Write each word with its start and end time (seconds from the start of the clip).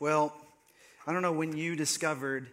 Well, 0.00 0.34
I 1.06 1.12
don't 1.12 1.20
know 1.20 1.32
when 1.32 1.54
you 1.54 1.76
discovered 1.76 2.48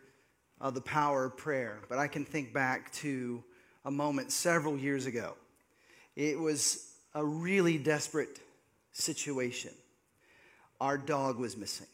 uh, 0.59 0.69
the 0.69 0.81
power 0.81 1.23
of 1.23 1.37
prayer, 1.37 1.79
but 1.87 1.97
I 1.97 2.09
can 2.09 2.25
think 2.25 2.51
back 2.51 2.91
to 2.95 3.41
a 3.85 3.89
moment 3.89 4.33
several 4.33 4.77
years 4.77 5.05
ago. 5.05 5.33
It 6.17 6.37
was 6.37 6.91
a 7.15 7.23
really 7.23 7.77
desperate 7.77 8.41
situation. 8.91 9.71
Our 10.81 10.97
dog 10.97 11.39
was 11.39 11.55
missing. 11.55 11.87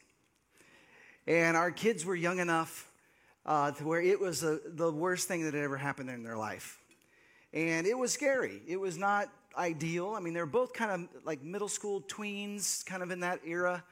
And 1.27 1.55
our 1.55 1.70
kids 1.70 2.04
were 2.04 2.15
young 2.15 2.40
enough 2.40 2.90
uh, 3.45 3.73
to 3.73 3.84
where 3.85 4.01
it 4.01 4.20
was 4.20 4.41
a, 4.41 4.59
the 4.65 4.91
worst 4.91 5.27
thing 5.27 5.43
that 5.43 5.54
had 5.54 5.63
ever 5.63 5.77
happened 5.77 6.09
in 6.09 6.23
their 6.23 6.35
life. 6.35 6.79
And 7.54 7.85
it 7.85 7.95
was 7.95 8.12
scary. 8.12 8.59
It 8.65 8.77
was 8.77 8.98
not 8.98 9.29
ideal. 9.55 10.15
I 10.17 10.20
mean, 10.20 10.34
they 10.34 10.40
were 10.40 10.48
both 10.48 10.73
kind 10.73 10.90
of 10.90 11.23
like 11.23 11.43
middle 11.43 11.70
school 11.70 12.01
tweens, 12.01 12.84
kind 12.88 13.04
of 13.04 13.12
in 13.12 13.20
that 13.20 13.41
era. 13.45 13.84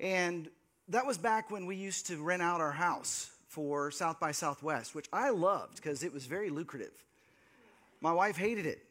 And 0.00 0.48
that 0.88 1.06
was 1.06 1.18
back 1.18 1.50
when 1.50 1.66
we 1.66 1.76
used 1.76 2.06
to 2.06 2.16
rent 2.22 2.42
out 2.42 2.60
our 2.60 2.72
house 2.72 3.30
for 3.48 3.90
South 3.90 4.18
by 4.18 4.32
Southwest, 4.32 4.94
which 4.94 5.06
I 5.12 5.30
loved 5.30 5.76
because 5.76 6.02
it 6.02 6.12
was 6.12 6.26
very 6.26 6.50
lucrative. 6.50 6.92
My 8.00 8.12
wife 8.12 8.36
hated 8.36 8.66
it 8.66 8.84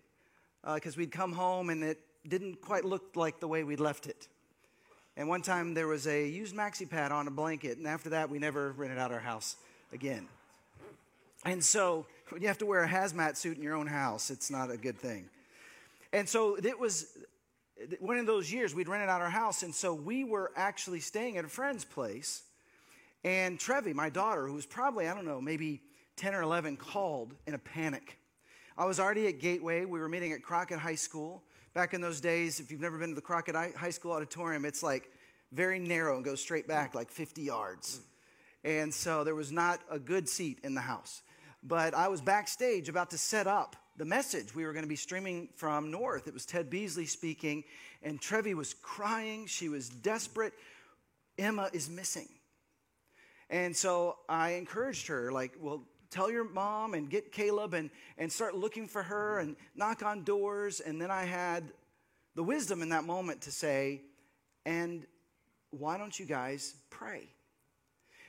because 0.75 0.95
uh, 0.95 0.99
we'd 0.99 1.11
come 1.11 1.33
home 1.33 1.69
and 1.69 1.83
it 1.83 1.99
didn't 2.27 2.61
quite 2.61 2.85
look 2.85 3.15
like 3.15 3.39
the 3.39 3.47
way 3.47 3.63
we'd 3.63 3.79
left 3.79 4.07
it. 4.07 4.27
And 5.15 5.27
one 5.27 5.41
time 5.41 5.73
there 5.73 5.87
was 5.87 6.05
a 6.07 6.27
used 6.27 6.55
maxi 6.55 6.87
pad 6.87 7.11
on 7.11 7.27
a 7.27 7.31
blanket, 7.31 7.77
and 7.77 7.87
after 7.87 8.09
that 8.09 8.29
we 8.29 8.37
never 8.37 8.71
rented 8.73 8.99
out 8.99 9.11
our 9.11 9.19
house 9.19 9.55
again. 9.91 10.27
And 11.45 11.63
so 11.63 12.05
when 12.29 12.41
you 12.41 12.47
have 12.47 12.57
to 12.59 12.65
wear 12.65 12.83
a 12.83 12.89
hazmat 12.89 13.37
suit 13.37 13.57
in 13.57 13.63
your 13.63 13.75
own 13.75 13.87
house, 13.87 14.29
it's 14.29 14.51
not 14.51 14.69
a 14.69 14.77
good 14.77 14.97
thing. 14.97 15.29
And 16.13 16.27
so 16.27 16.55
it 16.55 16.79
was 16.79 17.17
one 17.99 18.17
of 18.17 18.25
those 18.25 18.51
years 18.51 18.75
we'd 18.75 18.87
rented 18.87 19.09
out 19.09 19.21
our 19.21 19.29
house, 19.29 19.63
and 19.63 19.73
so 19.73 19.93
we 19.93 20.23
were 20.23 20.51
actually 20.55 20.99
staying 20.99 21.37
at 21.37 21.45
a 21.45 21.49
friend's 21.49 21.85
place. 21.85 22.43
And 23.23 23.59
Trevi, 23.59 23.93
my 23.93 24.09
daughter, 24.09 24.47
who 24.47 24.53
was 24.53 24.65
probably, 24.65 25.07
I 25.07 25.13
don't 25.13 25.25
know, 25.25 25.41
maybe 25.41 25.81
10 26.17 26.33
or 26.33 26.41
11, 26.41 26.77
called 26.77 27.33
in 27.45 27.53
a 27.53 27.57
panic. 27.57 28.17
I 28.77 28.85
was 28.85 28.99
already 28.99 29.27
at 29.27 29.39
Gateway. 29.39 29.85
We 29.85 29.99
were 29.99 30.09
meeting 30.09 30.33
at 30.33 30.43
Crockett 30.43 30.79
High 30.79 30.95
School. 30.95 31.43
Back 31.73 31.93
in 31.93 32.01
those 32.01 32.21
days, 32.21 32.59
if 32.59 32.71
you've 32.71 32.81
never 32.81 32.97
been 32.97 33.09
to 33.09 33.15
the 33.15 33.21
Crockett 33.21 33.55
High 33.55 33.89
School 33.89 34.11
auditorium, 34.11 34.65
it's 34.65 34.83
like 34.83 35.11
very 35.51 35.79
narrow 35.79 36.15
and 36.15 36.25
goes 36.25 36.41
straight 36.41 36.67
back 36.67 36.95
like 36.95 37.11
50 37.11 37.41
yards. 37.41 38.01
And 38.63 38.93
so 38.93 39.23
there 39.23 39.35
was 39.35 39.51
not 39.51 39.79
a 39.89 39.99
good 39.99 40.27
seat 40.27 40.59
in 40.63 40.75
the 40.75 40.81
house. 40.81 41.21
But 41.63 41.93
I 41.93 42.07
was 42.07 42.21
backstage 42.21 42.89
about 42.89 43.09
to 43.11 43.17
set 43.17 43.47
up 43.47 43.75
the 43.97 44.05
message 44.05 44.53
we 44.53 44.65
were 44.65 44.73
going 44.73 44.85
to 44.85 44.89
be 44.89 44.95
streaming 44.95 45.49
from 45.55 45.91
North. 45.91 46.27
It 46.27 46.33
was 46.33 46.45
Ted 46.45 46.69
Beasley 46.69 47.07
speaking, 47.07 47.63
and 48.03 48.21
Trevi 48.21 48.53
was 48.53 48.75
crying. 48.75 49.47
She 49.47 49.69
was 49.69 49.89
desperate. 49.89 50.53
Emma 51.37 51.69
is 51.73 51.89
missing. 51.89 52.27
And 53.49 53.75
so 53.75 54.17
I 54.29 54.51
encouraged 54.51 55.07
her, 55.07 55.31
like, 55.31 55.53
well, 55.59 55.83
tell 56.11 56.29
your 56.29 56.43
mom 56.43 56.93
and 56.93 57.09
get 57.09 57.31
Caleb 57.31 57.73
and, 57.73 57.89
and 58.17 58.31
start 58.31 58.55
looking 58.55 58.87
for 58.87 59.03
her 59.03 59.39
and 59.39 59.55
knock 59.75 60.03
on 60.03 60.23
doors. 60.23 60.79
And 60.79 61.01
then 61.01 61.11
I 61.11 61.23
had 61.23 61.63
the 62.35 62.43
wisdom 62.43 62.81
in 62.81 62.89
that 62.89 63.03
moment 63.03 63.41
to 63.41 63.51
say, 63.51 64.01
and 64.65 65.05
why 65.71 65.97
don't 65.97 66.17
you 66.17 66.25
guys 66.25 66.75
pray? 66.89 67.27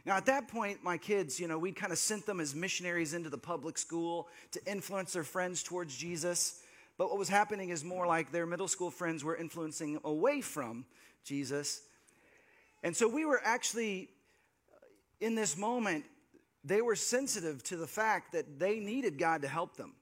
Now, 0.08 0.16
at 0.16 0.24
that 0.24 0.48
point, 0.48 0.82
my 0.82 0.96
kids, 0.96 1.38
you 1.38 1.48
know, 1.48 1.58
we'd 1.58 1.76
kind 1.76 1.92
of 1.92 1.98
sent 1.98 2.24
them 2.24 2.40
as 2.40 2.54
missionaries 2.54 3.12
into 3.12 3.28
the 3.28 3.36
public 3.36 3.76
school 3.76 4.28
to 4.52 4.60
influence 4.64 5.12
their 5.12 5.22
friends 5.22 5.62
towards 5.62 5.94
Jesus. 5.94 6.62
But 6.96 7.10
what 7.10 7.18
was 7.18 7.28
happening 7.28 7.68
is 7.68 7.84
more 7.84 8.06
like 8.06 8.32
their 8.32 8.46
middle 8.46 8.68
school 8.68 8.90
friends 8.90 9.22
were 9.22 9.36
influencing 9.36 10.00
away 10.04 10.40
from 10.40 10.86
Jesus. 11.24 11.82
And 12.82 12.96
so 12.96 13.06
we 13.06 13.26
were 13.26 13.38
actually, 13.44 14.08
uh, 14.72 14.76
in 15.20 15.34
this 15.34 15.58
moment, 15.58 16.06
they 16.64 16.80
were 16.80 16.96
sensitive 16.96 17.62
to 17.64 17.76
the 17.76 17.86
fact 17.86 18.32
that 18.32 18.58
they 18.58 18.80
needed 18.80 19.18
God 19.18 19.42
to 19.42 19.48
help 19.48 19.76
them. 19.76 19.92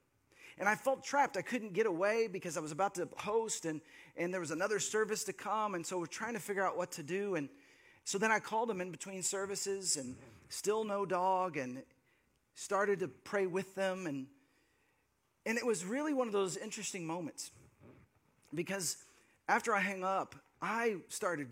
And 0.57 0.69
I 0.69 0.77
felt 0.77 1.03
trapped. 1.03 1.37
I 1.37 1.43
couldn't 1.43 1.73
get 1.73 1.87
away 1.87 2.29
because 2.29 2.57
I 2.57 2.61
was 2.61 2.71
about 2.71 2.95
to 2.95 3.09
host 3.17 3.65
and, 3.65 3.81
and 4.17 4.33
there 4.33 4.41
was 4.41 4.53
another 4.53 4.79
service 4.79 5.25
to 5.25 5.33
come. 5.33 5.75
And 5.75 5.85
so 5.85 5.99
we're 5.99 6.07
trying 6.07 6.35
to 6.35 6.41
figure 6.41 6.65
out 6.65 6.77
what 6.77 6.93
to 6.93 7.03
do. 7.03 7.35
And 7.35 7.49
so 8.07 8.19
then 8.19 8.31
I 8.31 8.39
called 8.39 8.69
them 8.69 8.81
in 8.81 8.93
between 8.93 9.21
services 9.25 9.97
and 9.97 10.15
still 10.49 10.85
no 10.85 11.05
dog 11.05 11.57
and 11.57 11.83
started 12.55 13.01
to 13.01 13.09
pray 13.09 13.49
with 13.49 13.75
them. 13.75 14.07
And, 14.07 14.29
and 15.45 15.59
it 15.59 15.67
was 15.67 15.85
really 15.85 16.15
one 16.15 16.29
of 16.29 16.33
those 16.33 16.57
interesting 16.57 17.05
moments 17.05 17.51
because 18.55 18.99
after 19.49 19.75
I 19.75 19.81
hung 19.81 20.05
up, 20.05 20.37
I 20.63 20.99
started 21.09 21.49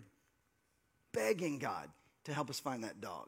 begging 1.11 1.59
God 1.59 1.89
to 2.23 2.33
help 2.33 2.49
us 2.49 2.57
find 2.57 2.85
that 2.85 3.01
dog. 3.01 3.27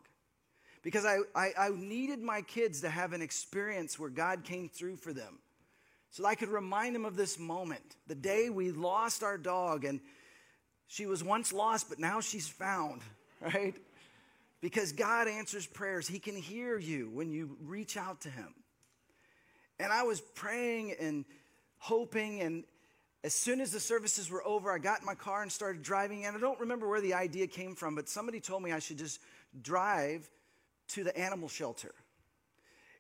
Because 0.82 1.06
I, 1.06 1.18
I, 1.36 1.52
I, 1.60 1.70
needed 1.76 2.22
my 2.22 2.42
kids 2.42 2.80
to 2.80 2.90
have 2.90 3.12
an 3.12 3.22
experience 3.22 4.00
where 4.00 4.10
God 4.10 4.46
came 4.46 4.70
through 4.70 4.96
for 4.96 5.12
them. 5.12 5.40
So 6.12 6.26
I 6.26 6.36
could 6.36 6.48
remind 6.48 6.96
them 6.96 7.04
of 7.04 7.18
this 7.18 7.38
moment, 7.38 7.98
the 8.08 8.16
day 8.16 8.50
we 8.50 8.72
lost 8.72 9.22
our 9.22 9.38
dog, 9.38 9.84
and 9.84 10.00
she 10.88 11.06
was 11.06 11.26
once 11.26 11.52
lost, 11.52 11.90
but 11.90 12.00
now 12.00 12.22
she's 12.22 12.48
found. 12.48 13.02
Right? 13.42 13.76
Because 14.62 14.92
God 14.92 15.28
answers 15.28 15.66
prayers. 15.66 16.08
He 16.08 16.20
can 16.20 16.36
hear 16.36 16.78
you 16.78 17.10
when 17.14 17.32
you 17.32 17.58
reach 17.66 17.98
out 17.98 18.22
to 18.22 18.30
Him. 18.30 18.54
And 19.80 19.92
I 19.92 20.04
was 20.04 20.22
praying 20.22 20.96
and 21.00 21.26
hoping, 21.78 22.42
and 22.42 22.64
as 23.24 23.34
soon 23.34 23.62
as 23.62 23.72
the 23.72 23.80
services 23.80 24.30
were 24.32 24.46
over, 24.46 24.72
I 24.72 24.80
got 24.80 25.02
in 25.02 25.06
my 25.06 25.16
car 25.16 25.44
and 25.44 25.52
started 25.52 25.84
driving. 25.84 26.26
And 26.26 26.36
I 26.36 26.40
don't 26.40 26.60
remember 26.60 26.88
where 26.88 27.02
the 27.02 27.14
idea 27.14 27.48
came 27.48 27.76
from, 27.76 27.94
but 27.94 28.10
somebody 28.10 28.40
told 28.40 28.64
me 28.64 28.72
I 28.72 28.80
should 28.80 28.98
just 28.98 29.20
drive 29.62 30.28
to 30.90 31.04
the 31.04 31.16
animal 31.18 31.50
shelter. 31.50 31.94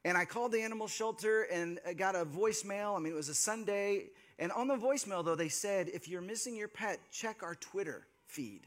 And 0.06 0.18
I 0.18 0.26
called 0.26 0.52
the 0.52 0.62
animal 0.62 0.88
shelter 0.88 1.44
and 1.44 1.80
got 1.97 2.16
a 2.16 2.24
voicemail. 2.24 2.96
I 2.96 3.00
mean, 3.00 3.14
it 3.14 3.16
was 3.16 3.30
a 3.30 3.36
Sunday. 3.36 4.06
And 4.40 4.52
on 4.52 4.68
the 4.68 4.78
voicemail, 4.78 5.26
though, 5.26 5.36
they 5.36 5.50
said, 5.50 5.90
if 5.90 6.08
you're 6.08 6.22
missing 6.22 6.56
your 6.56 6.68
pet, 6.68 7.00
check 7.12 7.42
our 7.42 7.56
Twitter 7.56 8.06
feed. 8.28 8.62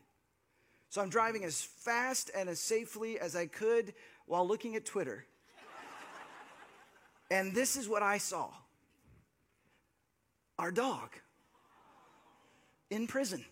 So 0.90 1.00
I'm 1.00 1.08
driving 1.08 1.44
as 1.44 1.62
fast 1.62 2.32
and 2.36 2.48
as 2.48 2.58
safely 2.58 3.18
as 3.20 3.36
I 3.36 3.46
could 3.46 3.94
while 4.26 4.46
looking 4.46 4.74
at 4.74 4.84
Twitter. 4.84 5.24
and 7.30 7.54
this 7.54 7.76
is 7.76 7.88
what 7.88 8.02
I 8.02 8.18
saw 8.18 8.50
our 10.58 10.72
dog 10.72 11.10
in 12.90 13.06
prison, 13.06 13.44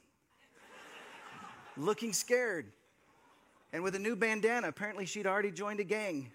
looking 1.77 2.13
scared, 2.13 2.73
and 3.73 3.85
with 3.85 3.95
a 3.95 4.01
new 4.01 4.17
bandana. 4.17 4.67
Apparently, 4.69 5.07
she'd 5.07 5.27
already 5.27 5.53
joined 5.53 5.79
a 5.79 5.85
gang. 5.85 6.33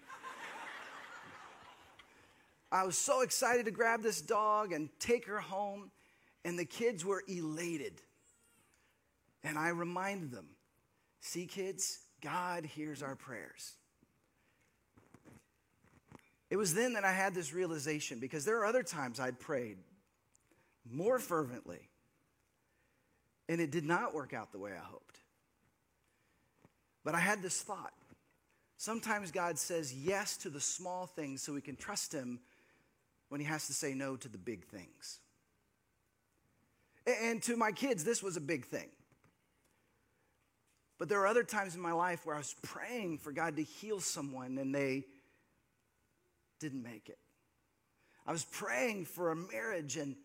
I 2.72 2.84
was 2.84 2.96
so 2.96 3.20
excited 3.20 3.66
to 3.66 3.70
grab 3.70 4.02
this 4.02 4.22
dog 4.22 4.72
and 4.72 4.88
take 4.98 5.26
her 5.26 5.38
home, 5.38 5.90
and 6.46 6.58
the 6.58 6.64
kids 6.64 7.04
were 7.04 7.22
elated. 7.28 8.00
And 9.44 9.58
I 9.58 9.68
reminded 9.68 10.32
them 10.32 10.53
See, 11.26 11.46
kids, 11.46 12.00
God 12.20 12.66
hears 12.66 13.02
our 13.02 13.16
prayers. 13.16 13.76
It 16.50 16.56
was 16.56 16.74
then 16.74 16.92
that 16.92 17.04
I 17.04 17.12
had 17.12 17.34
this 17.34 17.54
realization 17.54 18.18
because 18.18 18.44
there 18.44 18.58
are 18.58 18.66
other 18.66 18.82
times 18.82 19.18
I'd 19.18 19.40
prayed 19.40 19.78
more 20.88 21.18
fervently, 21.18 21.88
and 23.48 23.58
it 23.58 23.70
did 23.70 23.86
not 23.86 24.14
work 24.14 24.34
out 24.34 24.52
the 24.52 24.58
way 24.58 24.72
I 24.72 24.84
hoped. 24.84 25.18
But 27.04 27.14
I 27.14 27.20
had 27.20 27.40
this 27.40 27.62
thought. 27.62 27.94
Sometimes 28.76 29.30
God 29.30 29.58
says 29.58 29.94
yes 29.94 30.36
to 30.36 30.50
the 30.50 30.60
small 30.60 31.06
things 31.06 31.40
so 31.40 31.54
we 31.54 31.62
can 31.62 31.76
trust 31.76 32.12
Him 32.12 32.38
when 33.30 33.40
He 33.40 33.46
has 33.46 33.66
to 33.68 33.72
say 33.72 33.94
no 33.94 34.16
to 34.16 34.28
the 34.28 34.36
big 34.36 34.66
things. 34.66 35.20
And 37.06 37.42
to 37.44 37.56
my 37.56 37.72
kids, 37.72 38.04
this 38.04 38.22
was 38.22 38.36
a 38.36 38.42
big 38.42 38.66
thing. 38.66 38.90
But 41.04 41.10
there 41.10 41.20
are 41.20 41.26
other 41.26 41.44
times 41.44 41.74
in 41.74 41.82
my 41.82 41.92
life 41.92 42.24
where 42.24 42.34
I 42.34 42.38
was 42.38 42.56
praying 42.62 43.18
for 43.18 43.30
God 43.30 43.56
to 43.56 43.62
heal 43.62 44.00
someone 44.00 44.56
and 44.56 44.74
they 44.74 45.04
didn't 46.60 46.82
make 46.82 47.10
it. 47.10 47.18
I 48.26 48.32
was 48.32 48.46
praying 48.46 49.04
for 49.04 49.30
a 49.30 49.36
marriage 49.36 49.98
and 49.98 50.16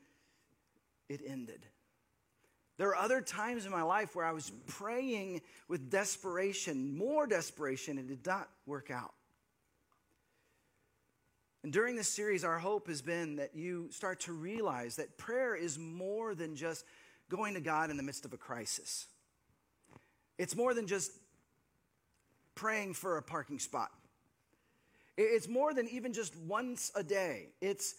it 1.10 1.20
ended. 1.28 1.66
There 2.78 2.88
are 2.88 2.96
other 2.96 3.20
times 3.20 3.66
in 3.66 3.74
my 3.74 3.82
life 3.82 4.16
where 4.16 4.24
I 4.24 4.32
was 4.32 4.54
praying 4.68 5.42
with 5.68 5.92
desperation, 5.92 6.98
more 6.98 7.28
desperation, 7.28 7.98
and 7.98 8.10
it 8.10 8.24
did 8.24 8.32
not 8.32 8.48
work 8.66 8.90
out. 8.90 9.12
And 11.62 11.74
during 11.74 11.98
this 11.98 12.08
series, 12.08 12.46
our 12.46 12.58
hope 12.58 12.88
has 12.88 13.02
been 13.02 13.36
that 13.36 13.54
you 13.54 13.90
start 13.92 14.22
to 14.22 14.32
realize 14.32 14.96
that 14.96 15.18
prayer 15.18 15.56
is 15.56 15.78
more 15.78 16.34
than 16.36 16.56
just 16.56 16.86
going 17.28 17.56
to 17.56 17.60
God 17.60 17.90
in 17.90 17.98
the 17.98 18.04
midst 18.04 18.24
of 18.24 18.32
a 18.32 18.38
crisis. 18.38 19.08
It's 20.40 20.56
more 20.56 20.74
than 20.74 20.88
just 20.88 21.12
praying 22.56 22.94
for 22.94 23.18
a 23.18 23.22
parking 23.22 23.60
spot. 23.60 23.92
It's 25.18 25.50
more 25.50 25.74
than 25.74 25.90
even 25.90 26.14
just 26.14 26.34
once 26.38 26.94
a 26.96 27.04
day. 27.04 27.50
It's 27.60 27.96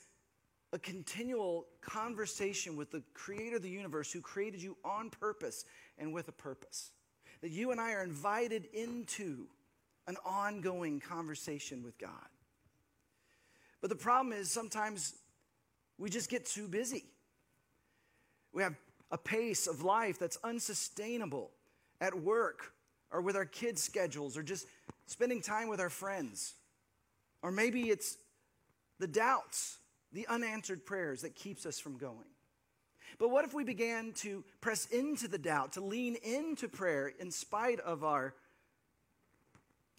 a 0.72 0.78
continual 0.78 1.66
conversation 1.82 2.76
with 2.76 2.90
the 2.90 3.02
creator 3.12 3.56
of 3.56 3.62
the 3.62 3.68
universe 3.68 4.10
who 4.10 4.22
created 4.22 4.62
you 4.62 4.76
on 4.82 5.10
purpose 5.10 5.66
and 5.98 6.14
with 6.14 6.28
a 6.28 6.32
purpose. 6.32 6.90
that 7.42 7.50
you 7.50 7.70
and 7.70 7.80
I 7.80 7.92
are 7.92 8.02
invited 8.02 8.68
into 8.74 9.46
an 10.06 10.16
ongoing 10.26 11.00
conversation 11.00 11.82
with 11.82 11.96
God. 11.98 12.28
But 13.80 13.88
the 13.88 13.96
problem 13.96 14.34
is 14.34 14.50
sometimes 14.50 15.14
we 15.96 16.10
just 16.10 16.28
get 16.28 16.44
too 16.44 16.68
busy. 16.68 17.04
We 18.52 18.62
have 18.62 18.76
a 19.10 19.16
pace 19.16 19.66
of 19.66 19.82
life 19.82 20.18
that's 20.18 20.36
unsustainable 20.44 21.50
at 22.00 22.14
work 22.14 22.72
or 23.10 23.20
with 23.20 23.36
our 23.36 23.44
kids' 23.44 23.82
schedules 23.82 24.36
or 24.36 24.42
just 24.42 24.66
spending 25.06 25.42
time 25.42 25.68
with 25.68 25.80
our 25.80 25.90
friends. 25.90 26.54
Or 27.42 27.50
maybe 27.50 27.90
it's 27.90 28.16
the 28.98 29.06
doubts, 29.06 29.78
the 30.12 30.26
unanswered 30.28 30.84
prayers 30.84 31.22
that 31.22 31.34
keeps 31.34 31.66
us 31.66 31.78
from 31.78 31.96
going. 31.96 32.28
But 33.18 33.30
what 33.30 33.44
if 33.44 33.52
we 33.52 33.64
began 33.64 34.12
to 34.18 34.44
press 34.60 34.86
into 34.86 35.28
the 35.28 35.38
doubt, 35.38 35.72
to 35.72 35.80
lean 35.80 36.16
into 36.16 36.68
prayer 36.68 37.08
in 37.08 37.30
spite 37.30 37.80
of 37.80 38.04
our 38.04 38.34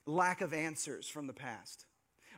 lack 0.05 0.41
of 0.41 0.53
answers 0.53 1.07
from 1.07 1.27
the 1.27 1.33
past? 1.33 1.85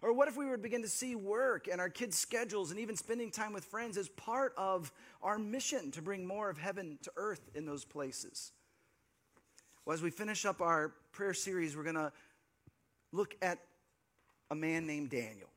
Or 0.02 0.12
what 0.12 0.28
if 0.28 0.36
we 0.36 0.50
would 0.50 0.62
begin 0.62 0.82
to 0.82 0.90
see 0.90 1.16
work 1.16 1.70
and 1.72 1.80
our 1.80 1.90
kids' 1.90 2.18
schedules 2.18 2.72
and 2.72 2.80
even 2.80 2.98
spending 2.98 3.32
time 3.32 3.54
with 3.54 3.64
friends 3.64 3.98
as 3.98 4.10
part 4.10 4.54
of 4.58 4.92
our 5.22 5.40
mission 5.40 5.92
to 5.92 6.02
bring 6.02 6.26
more 6.26 6.50
of 6.50 6.58
heaven 6.58 6.98
to 7.04 7.12
earth 7.16 7.50
in 7.56 7.66
those 7.66 7.86
places? 7.86 8.52
Well, 9.86 9.94
as 9.94 10.02
we 10.02 10.12
finish 10.12 10.46
up 10.46 10.62
our 10.62 10.94
prayer 11.12 11.34
series, 11.34 11.76
we're 11.76 11.84
going 11.84 11.96
to 11.96 12.12
look 13.12 13.36
at 13.42 13.60
a 14.50 14.56
man 14.56 14.88
named 14.88 15.10
Daniel. 15.10 15.50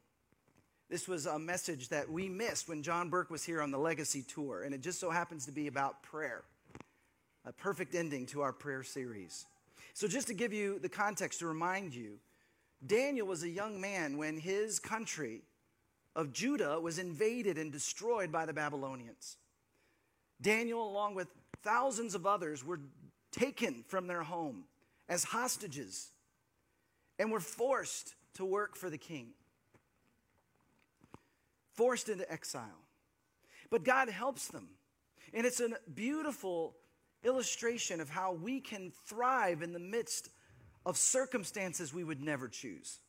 This 0.91 1.07
was 1.07 1.27
a 1.27 1.39
message 1.39 1.91
that 1.91 2.11
we 2.11 2.29
missed 2.29 2.69
when 2.69 2.83
John 2.83 3.09
Burke 3.09 3.31
was 3.31 3.45
here 3.45 3.63
on 3.63 3.71
the 3.71 3.79
Legacy 3.79 4.23
Tour, 4.23 4.65
and 4.65 4.75
it 4.75 4.81
just 4.81 4.99
so 4.99 5.11
happens 5.11 5.47
to 5.47 5.53
be 5.53 5.69
about 5.69 6.03
prayer. 6.03 6.43
A 7.45 7.53
perfect 7.53 7.95
ending 7.95 8.27
to 8.27 8.41
our 8.41 8.53
prayer 8.53 8.83
series. 8.83 9.47
So, 9.95 10.09
just 10.09 10.27
to 10.27 10.35
give 10.35 10.53
you 10.53 10.81
the 10.81 10.89
context 10.89 11.39
to 11.39 11.47
remind 11.47 11.95
you, 11.95 12.19
Daniel 12.85 13.29
was 13.29 13.45
a 13.45 13.49
young 13.49 13.81
man 13.81 14.17
when 14.17 14.39
his 14.39 14.81
country 14.81 15.43
of 16.17 16.33
Judah 16.33 16.81
was 16.81 16.99
invaded 16.99 17.59
and 17.59 17.71
destroyed 17.71 18.33
by 18.33 18.45
the 18.45 18.53
Babylonians. 18.53 19.37
Daniel, 20.43 20.89
along 20.89 21.15
with 21.15 21.29
thousands 21.63 22.17
of 22.17 22.27
others, 22.27 22.65
were 22.65 22.81
taken 23.39 23.85
from 23.89 24.07
their 24.07 24.23
home 24.23 24.65
as 25.09 25.25
hostages 25.25 26.11
and 27.19 27.31
were 27.31 27.41
forced 27.41 28.15
to 28.35 28.45
work 28.45 28.77
for 28.77 28.91
the 28.91 28.99
king, 28.99 29.29
forced 31.75 32.09
into 32.09 32.31
exile. 32.31 32.83
But 33.71 33.85
God 33.85 34.09
helps 34.09 34.49
them. 34.49 34.69
And 35.35 35.47
it's 35.47 35.61
a 35.61 35.71
beautiful 35.95 36.77
illustration 37.25 38.01
of 38.01 38.09
how 38.09 38.33
we 38.33 38.61
can 38.61 38.93
thrive 39.07 39.63
in 39.63 39.73
the 39.73 39.79
midst 39.79 40.31
of 40.85 40.97
circumstances 40.97 41.93
we 41.93 42.05
would 42.05 42.23
never 42.23 42.49
choose. 42.49 43.01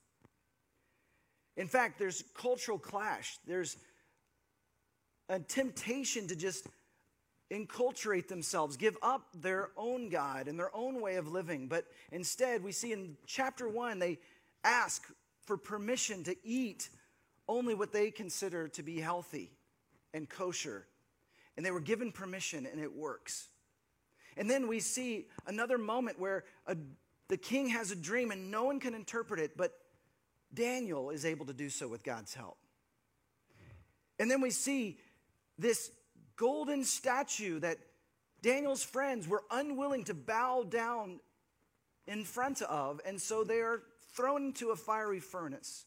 In 1.56 1.68
fact, 1.68 2.00
there's 2.00 2.24
cultural 2.36 2.80
clash. 2.80 3.38
There's 3.46 3.78
a 5.30 5.40
temptation 5.40 6.28
to 6.28 6.36
just 6.36 6.68
enculturate 7.52 8.28
themselves, 8.28 8.78
give 8.78 8.98
up 9.02 9.28
their 9.34 9.70
own 9.78 10.10
God 10.10 10.48
and 10.48 10.60
their 10.60 10.76
own 10.76 11.02
way 11.02 11.16
of 11.16 11.28
living. 11.28 11.68
But 11.68 11.86
instead, 12.12 12.64
we 12.64 12.72
see 12.72 12.92
in 12.92 13.18
chapter 13.26 13.68
one, 13.68 14.00
they 14.00 14.20
ask 14.64 15.04
for 15.46 15.58
permission 15.58 16.24
to 16.26 16.36
eat 16.44 16.90
only 17.48 17.74
what 17.74 17.94
they 17.94 18.12
consider 18.12 18.68
to 18.70 18.84
be 18.84 19.00
healthy 19.00 19.52
and 20.14 20.28
kosher. 20.28 20.86
And 21.56 21.66
they 21.66 21.72
were 21.72 21.80
given 21.80 22.12
permission, 22.12 22.66
and 22.66 22.82
it 22.82 22.94
works. 22.94 23.48
And 24.36 24.50
then 24.50 24.68
we 24.68 24.80
see 24.80 25.28
another 25.48 25.78
moment 25.78 26.20
where 26.20 26.44
a 26.68 26.76
the 27.30 27.38
king 27.38 27.70
has 27.70 27.92
a 27.92 27.96
dream 27.96 28.32
and 28.32 28.52
no 28.52 28.64
one 28.64 28.80
can 28.80 28.94
interpret 28.94 29.40
it, 29.40 29.58
but 29.58 29.74
Daniel 30.54 31.10
is 31.10 31.26
able 31.26 31.46
to 31.48 31.54
do 31.54 31.70
so 31.70 31.88
with 31.88 32.04
God's 32.04 32.34
help. 32.34 32.58
And 34.20 34.32
then 34.32 34.42
we 34.42 34.50
see 34.50 34.98
this 35.60 35.92
golden 36.38 36.84
statue 36.84 37.60
that 37.60 37.78
Daniel's 38.42 38.84
friends 38.84 39.28
were 39.28 39.44
unwilling 39.52 40.04
to 40.06 40.14
bow 40.14 40.64
down 40.70 41.20
in 42.08 42.24
front 42.24 42.62
of, 42.62 43.02
and 43.06 43.20
so 43.20 43.44
they 43.44 43.60
are 43.60 43.82
thrown 44.16 44.46
into 44.46 44.70
a 44.70 44.76
fiery 44.76 45.20
furnace. 45.20 45.86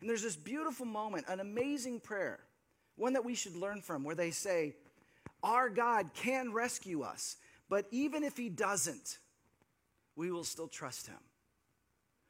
And 0.00 0.08
there's 0.08 0.22
this 0.22 0.36
beautiful 0.36 0.86
moment, 0.86 1.24
an 1.28 1.40
amazing 1.40 2.00
prayer, 2.00 2.38
one 2.96 3.14
that 3.14 3.24
we 3.24 3.34
should 3.34 3.56
learn 3.56 3.80
from, 3.80 4.04
where 4.04 4.14
they 4.14 4.30
say, 4.30 4.76
Our 5.42 5.68
God 5.68 6.10
can 6.14 6.52
rescue 6.52 7.02
us, 7.02 7.36
but 7.68 7.86
even 7.90 8.22
if 8.22 8.36
He 8.36 8.48
doesn't, 8.48 9.18
we 10.18 10.32
will 10.32 10.44
still 10.44 10.66
trust 10.66 11.06
him. 11.06 11.16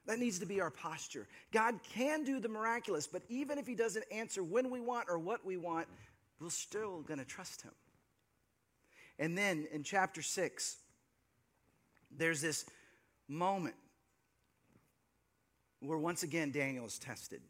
That 0.06 0.18
needs 0.18 0.38
to 0.38 0.46
be 0.46 0.60
our 0.60 0.70
posture. 0.70 1.26
God 1.52 1.74
can 1.94 2.22
do 2.22 2.38
the 2.38 2.48
miraculous, 2.48 3.06
but 3.06 3.22
even 3.28 3.58
if 3.58 3.66
he 3.66 3.74
doesn't 3.74 4.04
answer 4.12 4.44
when 4.44 4.70
we 4.70 4.78
want 4.78 5.08
or 5.08 5.18
what 5.18 5.44
we 5.44 5.56
want, 5.56 5.88
we're 6.40 6.50
still 6.50 7.02
going 7.02 7.18
to 7.18 7.24
trust 7.24 7.62
him. 7.62 7.72
And 9.18 9.36
then 9.36 9.66
in 9.72 9.82
chapter 9.82 10.22
6, 10.22 10.76
there's 12.16 12.40
this 12.40 12.64
moment 13.28 13.74
where 15.80 15.98
once 15.98 16.22
again 16.22 16.50
Daniel 16.50 16.86
is 16.86 16.98
tested. 16.98 17.40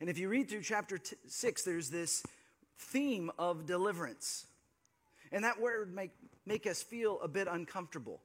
And 0.00 0.10
if 0.10 0.18
you 0.18 0.28
read 0.28 0.48
through 0.48 0.62
chapter 0.62 0.98
t- 0.98 1.16
6, 1.26 1.62
there's 1.62 1.90
this 1.90 2.22
theme 2.78 3.30
of 3.38 3.66
deliverance. 3.66 4.46
And 5.32 5.44
that 5.44 5.60
word 5.60 5.94
make, 5.94 6.12
make 6.44 6.66
us 6.66 6.82
feel 6.82 7.20
a 7.22 7.28
bit 7.28 7.48
uncomfortable. 7.50 8.20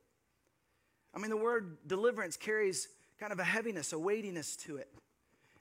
I 1.13 1.19
mean, 1.19 1.30
the 1.30 1.38
word 1.38 1.77
deliverance 1.88 2.38
carries 2.38 2.88
kind 3.19 3.31
of 3.31 3.39
a 3.39 3.44
heaviness, 3.44 3.94
a 3.94 4.00
weightiness 4.00 4.56
to 4.57 4.77
it. 4.77 4.89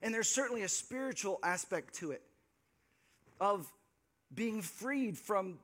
And 0.03 0.15
there's 0.15 0.29
certainly 0.29 0.63
a 0.63 0.69
spiritual 0.69 1.39
aspect 1.43 1.95
to 1.97 2.13
it 2.13 2.23
of 3.41 3.71
being 4.35 4.63
freed 4.63 5.19
from 5.19 5.59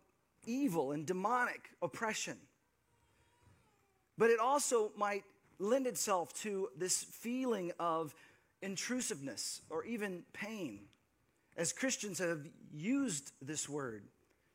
evil 0.44 0.92
and 0.92 1.06
demonic 1.06 1.70
oppression. 1.82 2.36
But 4.18 4.30
it 4.30 4.40
also 4.40 4.92
might 4.96 5.24
lend 5.58 5.86
itself 5.86 6.32
to 6.42 6.68
this 6.76 7.02
feeling 7.02 7.72
of 7.78 8.14
intrusiveness 8.62 9.62
or 9.70 9.84
even 9.84 10.22
pain, 10.32 10.80
as 11.56 11.72
Christians 11.72 12.18
have 12.18 12.46
used 12.72 13.32
this 13.40 13.68
word 13.68 14.04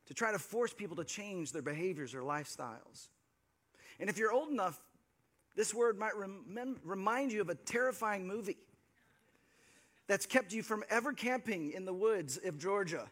to 0.08 0.14
try 0.14 0.32
to 0.32 0.40
force 0.40 0.74
people 0.74 0.96
to 0.98 1.04
change 1.04 1.52
their 1.52 1.62
behaviors 1.62 2.14
or 2.14 2.22
lifestyles. 2.22 3.08
And 4.00 4.10
if 4.10 4.18
you're 4.18 4.32
old 4.32 4.50
enough 4.50 4.82
this 5.56 5.74
word 5.74 6.00
might 6.00 6.16
rem- 6.16 6.80
remind 6.84 7.32
you 7.32 7.42
of 7.42 7.50
a 7.50 7.56
terrifying 7.56 8.26
movie 8.26 8.58
that's 10.08 10.26
kept 10.26 10.54
you 10.54 10.64
from 10.64 10.84
ever 10.90 11.14
camping 11.14 11.72
in 11.72 11.86
the 11.86 11.94
woods 11.94 12.40
of 12.44 12.58
Georgia. 12.58 13.10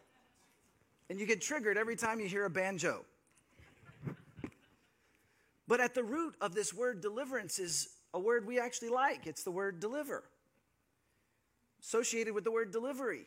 And 1.10 1.18
you 1.18 1.26
get 1.26 1.42
triggered 1.42 1.76
every 1.76 1.96
time 1.96 2.20
you 2.20 2.28
hear 2.28 2.44
a 2.46 2.50
banjo. 2.50 3.04
But 5.66 5.80
at 5.80 5.94
the 5.94 6.04
root 6.04 6.36
of 6.40 6.54
this 6.54 6.72
word 6.72 7.00
deliverance 7.00 7.58
is 7.58 7.88
a 8.14 8.18
word 8.18 8.46
we 8.46 8.58
actually 8.58 8.88
like. 8.88 9.26
It's 9.26 9.42
the 9.42 9.50
word 9.50 9.80
deliver, 9.80 10.22
associated 11.82 12.32
with 12.32 12.44
the 12.44 12.50
word 12.50 12.70
delivery. 12.70 13.26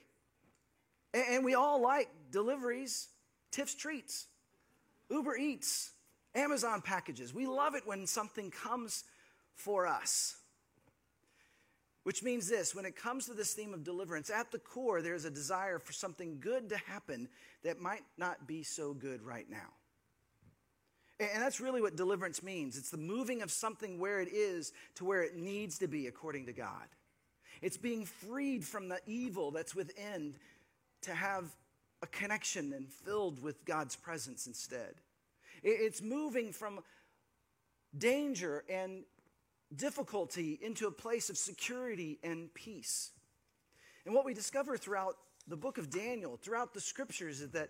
And 1.13 1.45
we 1.45 1.55
all 1.55 1.81
like 1.81 2.09
deliveries, 2.31 3.09
Tiff's 3.51 3.75
Treats, 3.75 4.27
Uber 5.09 5.37
Eats, 5.37 5.91
Amazon 6.35 6.81
packages. 6.81 7.33
We 7.33 7.45
love 7.45 7.75
it 7.75 7.85
when 7.85 8.07
something 8.07 8.49
comes 8.49 9.03
for 9.55 9.85
us. 9.85 10.37
Which 12.03 12.21
means 12.21 12.49
this 12.49 12.75
when 12.75 12.85
it 12.85 12.95
comes 12.95 13.25
to 13.25 13.33
this 13.33 13.53
theme 13.53 13.73
of 13.73 13.83
deliverance, 13.83 14.29
at 14.29 14.51
the 14.51 14.59
core, 14.59 15.01
there's 15.01 15.25
a 15.25 15.31
desire 15.31 15.79
for 15.79 15.93
something 15.93 16.39
good 16.39 16.69
to 16.69 16.77
happen 16.77 17.29
that 17.63 17.79
might 17.79 18.03
not 18.17 18.45
be 18.45 18.63
so 18.63 18.93
good 18.93 19.21
right 19.21 19.49
now. 19.49 19.71
And 21.19 21.41
that's 21.41 21.61
really 21.61 21.81
what 21.81 21.95
deliverance 21.95 22.43
means 22.43 22.77
it's 22.77 22.89
the 22.89 22.97
moving 22.97 23.41
of 23.41 23.51
something 23.51 23.99
where 23.99 24.19
it 24.19 24.29
is 24.33 24.73
to 24.95 25.05
where 25.05 25.21
it 25.23 25.35
needs 25.35 25.77
to 25.79 25.87
be 25.87 26.07
according 26.07 26.47
to 26.47 26.53
God. 26.53 26.87
It's 27.61 27.77
being 27.77 28.05
freed 28.05 28.65
from 28.65 28.89
the 28.89 28.99
evil 29.05 29.51
that's 29.51 29.73
within 29.73 30.35
to 31.03 31.13
have 31.13 31.55
a 32.01 32.07
connection 32.07 32.73
and 32.73 32.89
filled 32.89 33.41
with 33.41 33.63
God's 33.63 33.95
presence 33.95 34.47
instead. 34.47 34.95
It's 35.63 36.01
moving 36.01 36.51
from 36.51 36.81
danger 37.97 38.65
and 38.69 39.03
difficulty 39.75 40.59
into 40.61 40.87
a 40.87 40.91
place 40.91 41.29
of 41.29 41.37
security 41.37 42.19
and 42.23 42.53
peace. 42.53 43.11
And 44.05 44.13
what 44.13 44.25
we 44.25 44.33
discover 44.33 44.77
throughout 44.77 45.17
the 45.47 45.57
book 45.57 45.77
of 45.77 45.89
Daniel, 45.89 46.37
throughout 46.41 46.73
the 46.73 46.81
scriptures, 46.81 47.41
is 47.41 47.51
that 47.51 47.69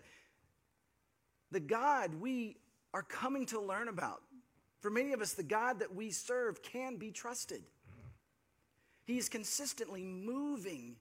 the 1.51 1.59
God 1.59 2.15
we 2.15 2.57
are 2.93 3.03
coming 3.03 3.45
to 3.47 3.59
learn 3.59 3.87
about, 3.87 4.21
for 4.79 4.89
many 4.89 5.13
of 5.13 5.21
us, 5.21 5.33
the 5.33 5.43
God 5.43 5.79
that 5.79 5.95
we 5.95 6.11
serve 6.11 6.61
can 6.61 6.97
be 6.97 7.11
trusted. 7.11 7.63
He 9.05 9.17
is 9.17 9.29
consistently 9.29 10.03
moving 10.03 10.95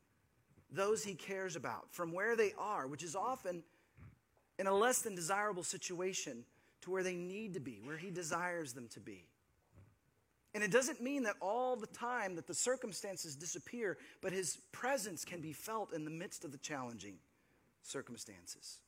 those 0.70 1.04
he 1.04 1.14
cares 1.14 1.56
about 1.56 1.92
from 1.92 2.12
where 2.12 2.36
they 2.36 2.52
are, 2.58 2.86
which 2.86 3.02
is 3.02 3.14
often 3.14 3.62
in 4.58 4.66
a 4.66 4.74
less 4.74 5.02
than 5.02 5.14
desirable 5.14 5.62
situation, 5.62 6.44
to 6.82 6.90
where 6.90 7.02
they 7.02 7.14
need 7.14 7.54
to 7.54 7.60
be, 7.60 7.80
where 7.82 7.96
he 7.96 8.10
desires 8.10 8.72
them 8.72 8.88
to 8.88 9.00
be. 9.00 9.24
And 10.54 10.62
it 10.62 10.70
doesn't 10.70 11.00
mean 11.00 11.22
that 11.22 11.36
all 11.40 11.76
the 11.76 11.86
time 11.86 12.34
that 12.36 12.46
the 12.46 12.54
circumstances 12.54 13.36
disappear, 13.36 13.96
but 14.20 14.32
his 14.32 14.58
presence 14.70 15.24
can 15.24 15.40
be 15.40 15.52
felt 15.52 15.94
in 15.94 16.04
the 16.04 16.10
midst 16.10 16.44
of 16.44 16.52
the 16.52 16.58
challenging 16.58 17.14
circumstances. 17.82 18.78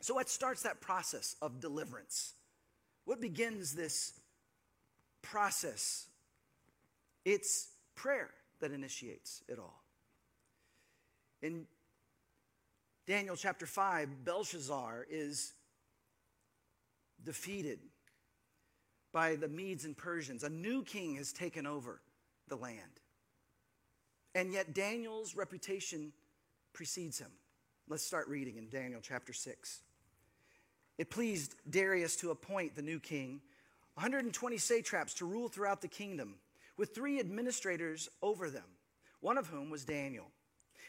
So, 0.00 0.14
what 0.14 0.28
starts 0.28 0.62
that 0.62 0.82
process 0.82 1.36
of 1.40 1.60
deliverance? 1.60 2.34
What 3.06 3.20
begins 3.20 3.72
this 3.72 4.12
process? 5.22 6.06
It's 7.24 7.68
prayer 7.94 8.30
that 8.60 8.70
initiates 8.72 9.42
it 9.48 9.58
all. 9.58 9.82
In 11.40 11.66
Daniel 13.06 13.36
chapter 13.36 13.66
5, 13.66 14.24
Belshazzar 14.24 15.06
is 15.10 15.54
defeated 17.24 17.78
by 19.14 19.36
the 19.36 19.48
Medes 19.48 19.84
and 19.86 19.96
Persians. 19.96 20.42
A 20.42 20.50
new 20.50 20.82
king 20.82 21.14
has 21.14 21.32
taken 21.32 21.66
over 21.66 22.02
the 22.48 22.56
land. 22.56 23.00
And 24.34 24.52
yet 24.52 24.74
Daniel's 24.74 25.36
reputation 25.36 26.12
precedes 26.72 27.18
him. 27.20 27.30
Let's 27.88 28.04
start 28.04 28.28
reading 28.28 28.56
in 28.56 28.68
Daniel 28.68 29.00
chapter 29.00 29.32
6. 29.32 29.82
It 30.98 31.10
pleased 31.10 31.54
Darius 31.70 32.16
to 32.16 32.30
appoint 32.30 32.74
the 32.74 32.82
new 32.82 33.00
king 33.00 33.40
120 33.94 34.58
satraps 34.58 35.14
to 35.14 35.24
rule 35.24 35.48
throughout 35.48 35.80
the 35.80 35.86
kingdom, 35.86 36.34
with 36.76 36.92
three 36.92 37.20
administrators 37.20 38.08
over 38.22 38.50
them, 38.50 38.64
one 39.20 39.38
of 39.38 39.46
whom 39.46 39.70
was 39.70 39.84
Daniel. 39.84 40.26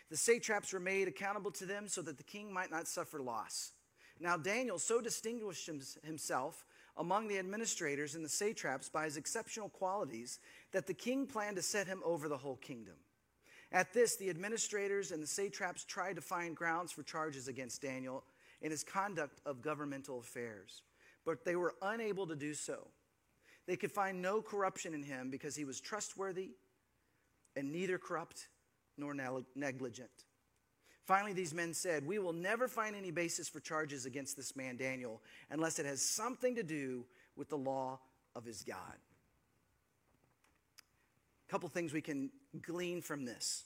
The 0.09 0.17
satraps 0.17 0.73
were 0.73 0.79
made 0.79 1.07
accountable 1.07 1.51
to 1.51 1.67
them 1.67 1.87
so 1.87 2.01
that 2.01 2.17
the 2.17 2.23
king 2.23 2.51
might 2.51 2.71
not 2.71 2.87
suffer 2.87 3.21
loss. 3.21 3.73
Now, 4.19 4.37
Daniel 4.37 4.79
so 4.79 5.01
distinguished 5.01 5.69
himself 6.03 6.65
among 6.97 7.27
the 7.27 7.37
administrators 7.37 8.15
and 8.15 8.23
the 8.23 8.29
satraps 8.29 8.89
by 8.89 9.05
his 9.05 9.17
exceptional 9.17 9.69
qualities 9.69 10.39
that 10.71 10.87
the 10.87 10.93
king 10.93 11.27
planned 11.27 11.57
to 11.57 11.61
set 11.61 11.87
him 11.87 12.01
over 12.05 12.27
the 12.27 12.37
whole 12.37 12.55
kingdom. 12.57 12.95
At 13.71 13.93
this, 13.93 14.15
the 14.15 14.29
administrators 14.29 15.11
and 15.11 15.21
the 15.21 15.27
satraps 15.27 15.83
tried 15.83 16.15
to 16.15 16.21
find 16.21 16.55
grounds 16.55 16.91
for 16.91 17.03
charges 17.03 17.47
against 17.47 17.81
Daniel 17.81 18.23
in 18.61 18.71
his 18.71 18.83
conduct 18.83 19.41
of 19.45 19.61
governmental 19.61 20.19
affairs, 20.19 20.83
but 21.25 21.43
they 21.43 21.55
were 21.55 21.73
unable 21.81 22.27
to 22.27 22.35
do 22.35 22.53
so. 22.53 22.87
They 23.67 23.75
could 23.75 23.91
find 23.91 24.21
no 24.21 24.41
corruption 24.41 24.93
in 24.93 25.03
him 25.03 25.29
because 25.29 25.55
he 25.55 25.65
was 25.65 25.81
trustworthy 25.81 26.51
and 27.55 27.71
neither 27.71 27.97
corrupt 27.97 28.47
nor 28.97 29.13
negligent. 29.55 30.25
Finally, 31.05 31.33
these 31.33 31.53
men 31.53 31.73
said, 31.73 32.05
We 32.05 32.17
will 32.17 32.33
never 32.33 32.67
find 32.67 32.95
any 32.95 33.11
basis 33.11 33.47
for 33.47 33.59
charges 33.59 34.07
against 34.07 34.35
this 34.35 34.55
man, 34.55 34.75
Daniel, 34.75 35.21
unless 35.51 35.77
it 35.77 35.85
has 35.85 36.01
something 36.01 36.55
to 36.55 36.63
do 36.63 37.05
with 37.35 37.47
the 37.49 37.57
law 37.57 37.99
of 38.35 38.43
his 38.43 38.63
God. 38.63 38.97
A 41.47 41.51
couple 41.51 41.69
things 41.69 41.93
we 41.93 42.01
can 42.01 42.31
glean 42.63 43.01
from 43.01 43.23
this. 43.23 43.65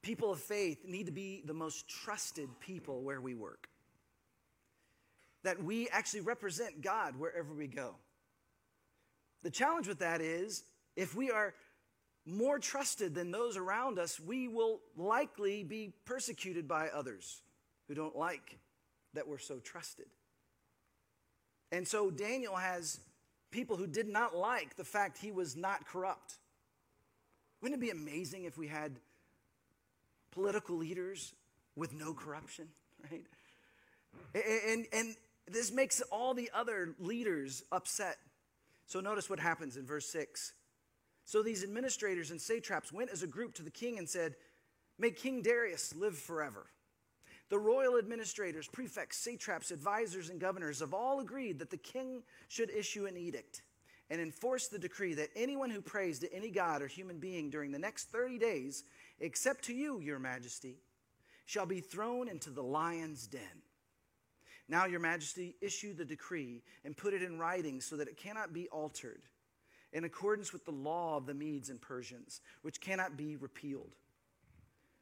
People 0.00 0.30
of 0.30 0.38
faith 0.38 0.84
need 0.86 1.06
to 1.06 1.12
be 1.12 1.42
the 1.44 1.54
most 1.54 1.88
trusted 1.88 2.48
people 2.60 3.02
where 3.02 3.20
we 3.20 3.34
work. 3.34 3.68
That 5.42 5.62
we 5.62 5.88
actually 5.88 6.20
represent 6.20 6.82
God 6.82 7.16
wherever 7.16 7.52
we 7.52 7.66
go. 7.66 7.96
The 9.42 9.50
challenge 9.50 9.88
with 9.88 9.98
that 9.98 10.20
is 10.20 10.62
if 10.94 11.16
we 11.16 11.32
are 11.32 11.52
more 12.26 12.58
trusted 12.58 13.14
than 13.14 13.30
those 13.30 13.56
around 13.56 13.98
us, 13.98 14.18
we 14.18 14.48
will 14.48 14.80
likely 14.96 15.62
be 15.62 15.92
persecuted 16.04 16.66
by 16.66 16.88
others 16.88 17.42
who 17.86 17.94
don't 17.94 18.16
like 18.16 18.58
that 19.12 19.28
we're 19.28 19.38
so 19.38 19.58
trusted. 19.58 20.06
And 21.70 21.86
so 21.86 22.10
Daniel 22.10 22.56
has 22.56 23.00
people 23.50 23.76
who 23.76 23.86
did 23.86 24.08
not 24.08 24.36
like 24.36 24.76
the 24.76 24.84
fact 24.84 25.18
he 25.18 25.30
was 25.30 25.56
not 25.56 25.86
corrupt. 25.86 26.34
Wouldn't 27.60 27.80
it 27.80 27.84
be 27.84 27.90
amazing 27.90 28.44
if 28.44 28.58
we 28.58 28.68
had 28.68 28.92
political 30.30 30.76
leaders 30.76 31.34
with 31.76 31.92
no 31.92 32.12
corruption, 32.12 32.68
right? 33.10 33.24
And, 34.68 34.86
and 34.92 35.16
this 35.50 35.72
makes 35.72 36.00
all 36.12 36.34
the 36.34 36.50
other 36.54 36.94
leaders 36.98 37.62
upset. 37.72 38.18
So 38.86 39.00
notice 39.00 39.30
what 39.30 39.38
happens 39.38 39.76
in 39.76 39.86
verse 39.86 40.06
6. 40.06 40.52
So 41.24 41.42
these 41.42 41.64
administrators 41.64 42.30
and 42.30 42.40
satraps 42.40 42.92
went 42.92 43.10
as 43.10 43.22
a 43.22 43.26
group 43.26 43.54
to 43.54 43.62
the 43.62 43.70
king 43.70 43.98
and 43.98 44.08
said, 44.08 44.36
May 44.98 45.10
King 45.10 45.42
Darius 45.42 45.94
live 45.96 46.16
forever. 46.16 46.66
The 47.50 47.58
royal 47.58 47.98
administrators, 47.98 48.68
prefects, 48.68 49.18
satraps, 49.18 49.70
advisors, 49.70 50.30
and 50.30 50.40
governors 50.40 50.80
have 50.80 50.94
all 50.94 51.20
agreed 51.20 51.58
that 51.58 51.70
the 51.70 51.76
king 51.76 52.22
should 52.48 52.70
issue 52.70 53.06
an 53.06 53.16
edict 53.16 53.62
and 54.10 54.20
enforce 54.20 54.68
the 54.68 54.78
decree 54.78 55.14
that 55.14 55.30
anyone 55.34 55.70
who 55.70 55.80
prays 55.80 56.18
to 56.20 56.32
any 56.32 56.50
god 56.50 56.82
or 56.82 56.86
human 56.86 57.18
being 57.18 57.50
during 57.50 57.72
the 57.72 57.78
next 57.78 58.10
30 58.10 58.38
days, 58.38 58.84
except 59.20 59.64
to 59.64 59.74
you, 59.74 60.00
your 60.00 60.18
majesty, 60.18 60.76
shall 61.46 61.66
be 61.66 61.80
thrown 61.80 62.28
into 62.28 62.50
the 62.50 62.62
lion's 62.62 63.26
den. 63.26 63.62
Now, 64.68 64.86
your 64.86 65.00
majesty, 65.00 65.56
issue 65.60 65.94
the 65.94 66.04
decree 66.04 66.62
and 66.84 66.96
put 66.96 67.12
it 67.12 67.22
in 67.22 67.38
writing 67.38 67.80
so 67.80 67.96
that 67.96 68.08
it 68.08 68.16
cannot 68.16 68.52
be 68.52 68.68
altered 68.68 69.22
in 69.94 70.04
accordance 70.04 70.52
with 70.52 70.64
the 70.64 70.72
law 70.72 71.16
of 71.16 71.24
the 71.24 71.32
Medes 71.32 71.70
and 71.70 71.80
Persians, 71.80 72.40
which 72.62 72.80
cannot 72.80 73.16
be 73.16 73.36
repealed. 73.36 73.94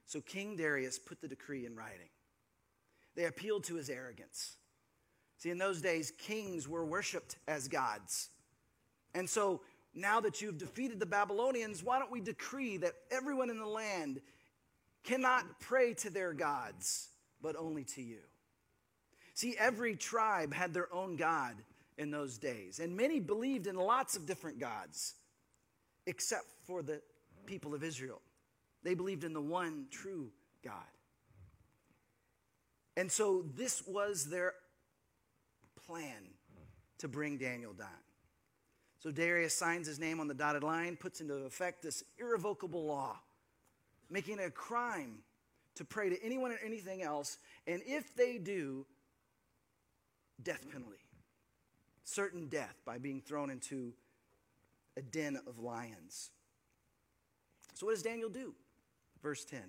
So 0.05 0.21
King 0.21 0.55
Darius 0.55 0.99
put 0.99 1.21
the 1.21 1.29
decree 1.29 1.65
in 1.65 1.75
writing. 1.75 2.11
They 3.17 3.25
appealed 3.25 3.65
to 3.65 3.75
his 3.77 3.89
arrogance. 3.89 4.57
See, 5.39 5.51
in 5.51 5.59
those 5.59 5.81
days, 5.81 6.13
kings 6.19 6.69
were 6.69 6.85
worshiped 6.85 7.37
as 7.49 7.69
gods. 7.69 8.29
And 9.15 9.29
so 9.29 9.63
now 9.95 10.21
that 10.21 10.41
you've 10.41 10.59
defeated 10.59 11.01
the 11.01 11.07
Babylonians, 11.07 11.83
why 11.83 11.99
don't 11.99 12.11
we 12.11 12.21
decree 12.21 12.77
that 12.79 12.93
everyone 13.11 13.51
in 13.51 13.59
the 13.59 13.67
land 13.67 14.21
cannot 15.05 15.59
pray 15.59 15.95
to 15.95 16.11
their 16.11 16.33
gods, 16.35 17.09
but 17.41 17.57
only 17.57 17.85
to 17.85 18.03
you? 18.03 18.21
See, 19.35 19.57
every 19.59 19.97
tribe 19.97 20.53
had 20.53 20.75
their 20.75 20.93
own 20.93 21.17
God 21.17 21.57
in 21.99 22.11
those 22.11 22.39
days. 22.39 22.79
And 22.79 22.97
many 22.97 23.21
believed 23.21 23.67
in 23.67 23.77
lots 23.77 24.17
of 24.17 24.27
different 24.27 24.59
gods, 24.59 25.15
except 26.07 26.45
for 26.65 26.83
the 26.83 27.01
people 27.47 27.75
of 27.75 27.83
Israel. 27.83 28.21
They 28.83 28.95
believed 28.95 29.25
in 29.25 29.33
the 29.33 29.41
one 29.41 29.87
true 29.91 30.31
God. 30.65 30.75
And 32.97 33.11
so 33.11 33.45
this 33.55 33.87
was 33.87 34.29
their 34.29 34.55
plan 35.87 36.29
to 36.99 37.09
bring 37.09 37.39
Daniel 37.39 37.73
down. 37.73 37.89
So 38.99 39.11
Darius 39.11 39.55
signs 39.55 39.87
his 39.87 39.99
name 39.99 40.21
on 40.21 40.29
the 40.29 40.35
dotted 40.35 40.63
line, 40.63 40.97
puts 40.97 41.21
into 41.21 41.35
effect 41.35 41.83
this 41.83 42.05
irrevocable 42.19 42.87
law, 42.87 43.19
making 44.11 44.39
it 44.39 44.47
a 44.47 44.51
crime 44.51 45.19
to 45.75 45.85
pray 45.85 46.11
to 46.11 46.23
anyone 46.23 46.53
or 46.53 46.59
anything 46.65 47.03
else. 47.03 47.39
And 47.67 47.83
if 47.85 48.15
they 48.15 48.39
do, 48.39 48.87
death 50.43 50.65
penalty 50.71 50.99
certain 52.05 52.47
death 52.47 52.81
by 52.85 52.99
being 52.99 53.21
thrown 53.21 53.51
into 53.51 53.93
a 54.97 55.03
den 55.03 55.39
of 55.47 55.59
lions. 55.59 56.31
So, 57.75 57.87
what 57.87 57.95
does 57.95 58.03
Daniel 58.03 58.29
do? 58.29 58.55
Verse 59.23 59.45
10. 59.45 59.61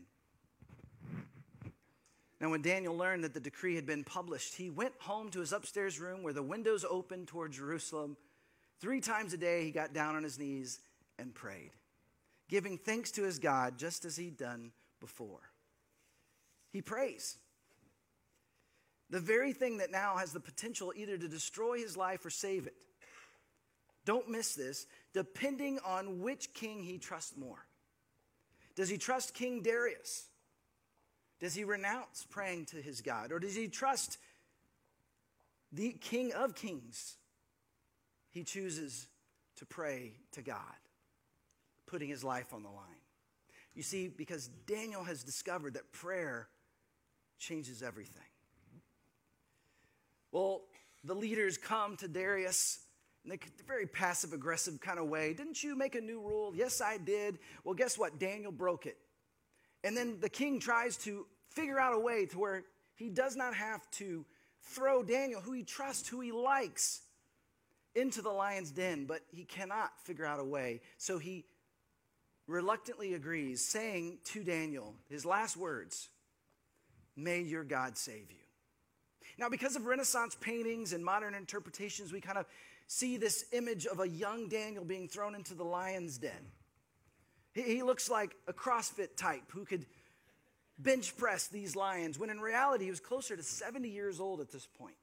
Now, 2.41 2.49
when 2.49 2.61
Daniel 2.61 2.97
learned 2.97 3.23
that 3.23 3.33
the 3.33 3.39
decree 3.39 3.75
had 3.75 3.85
been 3.85 4.03
published, 4.03 4.55
he 4.55 4.69
went 4.69 4.93
home 4.99 5.29
to 5.29 5.39
his 5.39 5.53
upstairs 5.53 5.99
room 5.99 6.23
where 6.23 6.33
the 6.33 6.43
windows 6.43 6.83
opened 6.89 7.29
toward 7.29 7.53
Jerusalem. 7.53 8.17
Three 8.81 8.99
times 8.99 9.31
a 9.31 9.37
day, 9.37 9.63
he 9.63 9.71
got 9.71 9.93
down 9.93 10.17
on 10.17 10.23
his 10.23 10.37
knees 10.37 10.81
and 11.17 11.33
prayed, 11.33 11.71
giving 12.49 12.77
thanks 12.77 13.11
to 13.11 13.23
his 13.23 13.39
God 13.39 13.77
just 13.77 14.03
as 14.03 14.17
he'd 14.17 14.35
done 14.35 14.73
before. 14.99 15.39
He 16.73 16.81
prays. 16.81 17.37
The 19.13 19.19
very 19.19 19.53
thing 19.53 19.77
that 19.77 19.91
now 19.91 20.17
has 20.17 20.31
the 20.31 20.39
potential 20.39 20.91
either 20.95 21.19
to 21.19 21.27
destroy 21.27 21.77
his 21.77 21.95
life 21.95 22.25
or 22.25 22.31
save 22.31 22.65
it. 22.65 22.73
Don't 24.05 24.27
miss 24.27 24.55
this, 24.55 24.87
depending 25.13 25.77
on 25.85 26.21
which 26.21 26.51
king 26.55 26.81
he 26.81 26.97
trusts 26.97 27.37
more. 27.37 27.63
Does 28.75 28.89
he 28.89 28.97
trust 28.97 29.35
King 29.35 29.61
Darius? 29.61 30.25
Does 31.39 31.53
he 31.53 31.63
renounce 31.63 32.25
praying 32.27 32.65
to 32.71 32.77
his 32.77 33.01
God? 33.01 33.31
Or 33.31 33.37
does 33.37 33.53
he 33.53 33.67
trust 33.67 34.17
the 35.71 35.91
King 35.91 36.33
of 36.33 36.55
Kings? 36.55 37.17
He 38.31 38.43
chooses 38.43 39.05
to 39.57 39.65
pray 39.67 40.13
to 40.31 40.41
God, 40.41 40.57
putting 41.85 42.09
his 42.09 42.23
life 42.23 42.51
on 42.51 42.63
the 42.63 42.69
line. 42.69 43.03
You 43.75 43.83
see, 43.83 44.07
because 44.07 44.47
Daniel 44.65 45.03
has 45.03 45.23
discovered 45.23 45.75
that 45.75 45.91
prayer 45.91 46.47
changes 47.37 47.83
everything. 47.83 48.23
Well, 50.33 50.63
the 51.03 51.13
leaders 51.13 51.57
come 51.57 51.95
to 51.97 52.07
Darius 52.07 52.79
in 53.23 53.31
a 53.31 53.37
very 53.67 53.85
passive 53.85 54.33
aggressive 54.33 54.81
kind 54.81 54.97
of 54.97 55.07
way. 55.07 55.33
Didn't 55.33 55.63
you 55.63 55.75
make 55.77 55.93
a 55.95 56.01
new 56.01 56.19
rule? 56.19 56.53
Yes, 56.55 56.81
I 56.81 56.97
did. 56.97 57.37
Well, 57.63 57.75
guess 57.75 57.97
what? 57.97 58.19
Daniel 58.19 58.51
broke 58.51 58.87
it. 58.87 58.97
And 59.83 59.95
then 59.95 60.19
the 60.19 60.29
king 60.29 60.59
tries 60.59 60.97
to 60.97 61.27
figure 61.49 61.79
out 61.79 61.93
a 61.93 61.99
way 61.99 62.25
to 62.25 62.39
where 62.39 62.63
he 62.95 63.09
does 63.09 63.35
not 63.35 63.53
have 63.53 63.89
to 63.91 64.25
throw 64.61 65.03
Daniel, 65.03 65.39
who 65.39 65.53
he 65.53 65.63
trusts, 65.63 66.09
who 66.09 66.19
he 66.19 66.31
likes. 66.31 67.01
into 67.95 68.23
the 68.23 68.29
lion's 68.31 68.71
den, 68.71 69.05
but 69.05 69.21
he 69.31 69.43
cannot 69.45 69.91
figure 69.99 70.25
out 70.25 70.39
a 70.39 70.43
way. 70.43 70.81
So 70.97 71.19
he 71.19 71.45
reluctantly 72.47 73.13
agrees, 73.13 73.63
saying 73.63 74.17
to 74.25 74.43
Daniel, 74.43 74.95
his 75.09 75.25
last 75.25 75.55
words, 75.55 76.09
May 77.15 77.41
your 77.41 77.63
God 77.63 77.95
save 77.97 78.31
you. 78.31 78.42
Now, 79.37 79.49
because 79.49 79.75
of 79.75 79.85
Renaissance 79.85 80.37
paintings 80.39 80.93
and 80.93 81.03
modern 81.03 81.33
interpretations, 81.33 82.11
we 82.11 82.21
kind 82.21 82.37
of 82.37 82.45
see 82.87 83.17
this 83.17 83.45
image 83.51 83.85
of 83.85 83.99
a 83.99 84.07
young 84.07 84.47
Daniel 84.47 84.85
being 84.85 85.07
thrown 85.07 85.35
into 85.35 85.55
the 85.55 85.63
lion's 85.63 86.17
den. 86.17 86.51
He, 87.53 87.63
he 87.63 87.83
looks 87.83 88.09
like 88.09 88.35
a 88.47 88.53
CrossFit 88.53 89.15
type 89.15 89.43
who 89.49 89.65
could 89.65 89.85
bench 90.77 91.15
press 91.17 91.47
these 91.47 91.75
lions, 91.75 92.19
when 92.19 92.29
in 92.29 92.39
reality, 92.39 92.85
he 92.85 92.89
was 92.89 92.99
closer 92.99 93.35
to 93.35 93.43
70 93.43 93.89
years 93.89 94.19
old 94.19 94.41
at 94.41 94.51
this 94.51 94.67
point. 94.67 94.95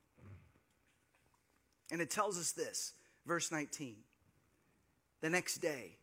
And 1.91 2.01
it 2.01 2.11
tells 2.11 2.39
us 2.39 2.53
this, 2.53 2.93
verse 3.27 3.51
19. 3.51 3.97
The 5.21 5.31
next 5.31 5.59
day, 5.59 5.97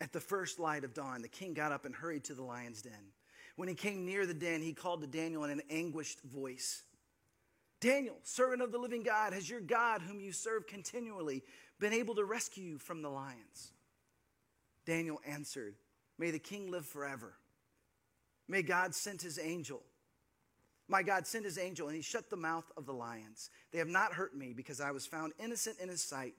at 0.00 0.12
the 0.12 0.20
first 0.20 0.58
light 0.58 0.84
of 0.84 0.94
dawn, 0.94 1.22
the 1.22 1.28
king 1.28 1.54
got 1.54 1.72
up 1.72 1.84
and 1.84 1.94
hurried 1.94 2.24
to 2.24 2.34
the 2.34 2.42
lion's 2.42 2.82
den. 2.82 3.12
When 3.56 3.68
he 3.68 3.74
came 3.74 4.06
near 4.06 4.26
the 4.26 4.34
den, 4.34 4.62
he 4.62 4.72
called 4.72 5.00
to 5.00 5.06
Daniel 5.06 5.44
in 5.44 5.50
an 5.50 5.62
anguished 5.70 6.20
voice 6.22 6.82
Daniel, 7.80 8.16
servant 8.22 8.62
of 8.62 8.72
the 8.72 8.78
living 8.78 9.02
God, 9.02 9.32
has 9.32 9.48
your 9.48 9.60
God, 9.60 10.02
whom 10.02 10.20
you 10.20 10.32
serve 10.32 10.66
continually, 10.66 11.42
been 11.78 11.92
able 11.92 12.16
to 12.16 12.24
rescue 12.24 12.64
you 12.64 12.78
from 12.78 13.02
the 13.02 13.08
lions? 13.08 13.72
Daniel 14.84 15.20
answered, 15.26 15.74
May 16.18 16.30
the 16.30 16.38
king 16.38 16.70
live 16.70 16.86
forever. 16.86 17.34
May 18.48 18.62
God 18.62 18.94
send 18.94 19.22
his 19.22 19.38
angel. 19.38 19.82
My 20.88 21.02
God 21.02 21.26
sent 21.26 21.44
his 21.44 21.58
angel, 21.58 21.86
and 21.86 21.94
he 21.94 22.02
shut 22.02 22.30
the 22.30 22.36
mouth 22.36 22.64
of 22.76 22.86
the 22.86 22.94
lions. 22.94 23.50
They 23.70 23.78
have 23.78 23.88
not 23.88 24.14
hurt 24.14 24.34
me 24.34 24.54
because 24.54 24.80
I 24.80 24.90
was 24.90 25.06
found 25.06 25.34
innocent 25.38 25.78
in 25.78 25.88
his 25.88 26.02
sight, 26.02 26.34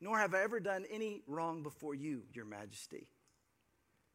nor 0.00 0.18
have 0.18 0.34
I 0.34 0.42
ever 0.42 0.60
done 0.60 0.86
any 0.90 1.22
wrong 1.26 1.62
before 1.62 1.94
you, 1.94 2.22
your 2.32 2.44
majesty. 2.44 3.08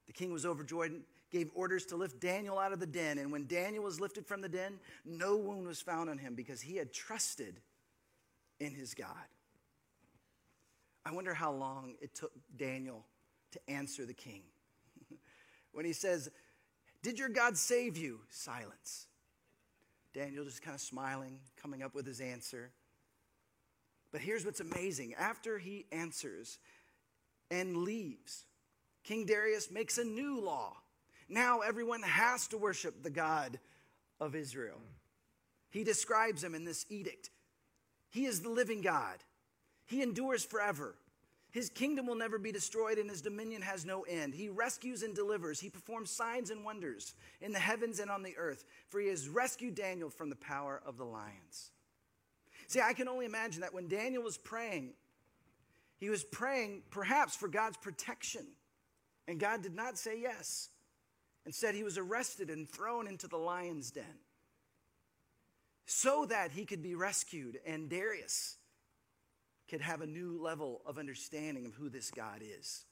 The 0.07 0.13
king 0.13 0.31
was 0.31 0.45
overjoyed 0.45 0.91
and 0.91 1.03
gave 1.31 1.49
orders 1.55 1.85
to 1.87 1.95
lift 1.95 2.19
Daniel 2.19 2.59
out 2.59 2.73
of 2.73 2.79
the 2.79 2.85
den. 2.85 3.17
And 3.17 3.31
when 3.31 3.47
Daniel 3.47 3.83
was 3.83 3.99
lifted 3.99 4.25
from 4.25 4.41
the 4.41 4.49
den, 4.49 4.79
no 5.05 5.35
wound 5.35 5.65
was 5.65 5.81
found 5.81 6.09
on 6.09 6.17
him 6.17 6.35
because 6.35 6.61
he 6.61 6.77
had 6.77 6.93
trusted 6.93 7.59
in 8.59 8.73
his 8.73 8.93
God. 8.93 9.07
I 11.05 11.11
wonder 11.11 11.33
how 11.33 11.51
long 11.51 11.95
it 12.01 12.15
took 12.15 12.31
Daniel 12.55 13.05
to 13.51 13.59
answer 13.69 14.05
the 14.05 14.13
king. 14.13 14.43
when 15.71 15.85
he 15.85 15.93
says, 15.93 16.29
Did 17.01 17.19
your 17.19 17.29
God 17.29 17.57
save 17.57 17.97
you? 17.97 18.21
Silence. 18.29 19.07
Daniel 20.13 20.45
just 20.45 20.61
kind 20.61 20.75
of 20.75 20.81
smiling, 20.81 21.39
coming 21.59 21.81
up 21.81 21.95
with 21.95 22.05
his 22.05 22.21
answer. 22.21 22.71
But 24.11 24.21
here's 24.21 24.45
what's 24.45 24.59
amazing 24.59 25.15
after 25.15 25.57
he 25.57 25.87
answers 25.91 26.59
and 27.49 27.77
leaves, 27.77 28.45
King 29.03 29.25
Darius 29.25 29.69
makes 29.69 29.97
a 29.97 30.03
new 30.03 30.39
law 30.39 30.77
now 31.29 31.59
everyone 31.59 32.03
has 32.03 32.47
to 32.49 32.57
worship 32.57 33.01
the 33.01 33.09
God 33.09 33.59
of 34.19 34.35
Israel. 34.35 34.79
He 35.69 35.83
describes 35.83 36.43
him 36.43 36.53
in 36.53 36.65
this 36.65 36.85
edict. 36.89 37.31
He 38.11 38.25
is 38.25 38.41
the 38.41 38.49
living 38.49 38.81
God, 38.81 39.17
he 39.85 40.01
endures 40.01 40.45
forever. 40.45 40.95
His 41.51 41.69
kingdom 41.69 42.07
will 42.07 42.15
never 42.15 42.39
be 42.39 42.51
destroyed, 42.51 42.97
and 42.97 43.07
his 43.07 43.21
dominion 43.21 43.61
has 43.61 43.85
no 43.85 44.01
end. 44.09 44.33
He 44.33 44.49
rescues 44.49 45.03
and 45.03 45.13
delivers. 45.13 45.59
He 45.59 45.69
performs 45.69 46.09
signs 46.09 46.49
and 46.49 46.65
wonders 46.65 47.13
in 47.41 47.51
the 47.51 47.59
heavens 47.59 47.99
and 47.99 48.09
on 48.09 48.23
the 48.23 48.35
earth, 48.37 48.65
for 48.89 48.99
he 48.99 49.07
has 49.09 49.29
rescued 49.29 49.75
Daniel 49.75 50.09
from 50.09 50.31
the 50.31 50.35
power 50.35 50.81
of 50.83 50.97
the 50.97 51.03
lions. 51.03 51.69
See, 52.65 52.81
I 52.81 52.93
can 52.93 53.07
only 53.07 53.27
imagine 53.27 53.61
that 53.61 53.71
when 53.71 53.87
Daniel 53.87 54.23
was 54.23 54.35
praying, 54.35 54.93
he 55.99 56.09
was 56.09 56.23
praying 56.23 56.81
perhaps 56.89 57.35
for 57.35 57.47
God's 57.47 57.77
protection, 57.77 58.47
and 59.27 59.39
God 59.39 59.63
did 59.63 59.75
not 59.75 59.97
say 59.97 60.19
yes 60.21 60.69
said 61.51 61.75
he 61.75 61.83
was 61.83 61.97
arrested 61.97 62.49
and 62.49 62.69
thrown 62.69 63.07
into 63.07 63.27
the 63.27 63.37
lion's 63.37 63.91
den 63.91 64.19
so 65.85 66.25
that 66.25 66.51
he 66.51 66.65
could 66.65 66.81
be 66.81 66.95
rescued 66.95 67.59
and 67.65 67.89
Darius 67.89 68.57
could 69.69 69.81
have 69.81 70.01
a 70.01 70.07
new 70.07 70.41
level 70.41 70.81
of 70.85 70.97
understanding 70.97 71.65
of 71.65 71.73
who 71.73 71.89
this 71.89 72.11
God 72.11 72.41
is. 72.41 72.85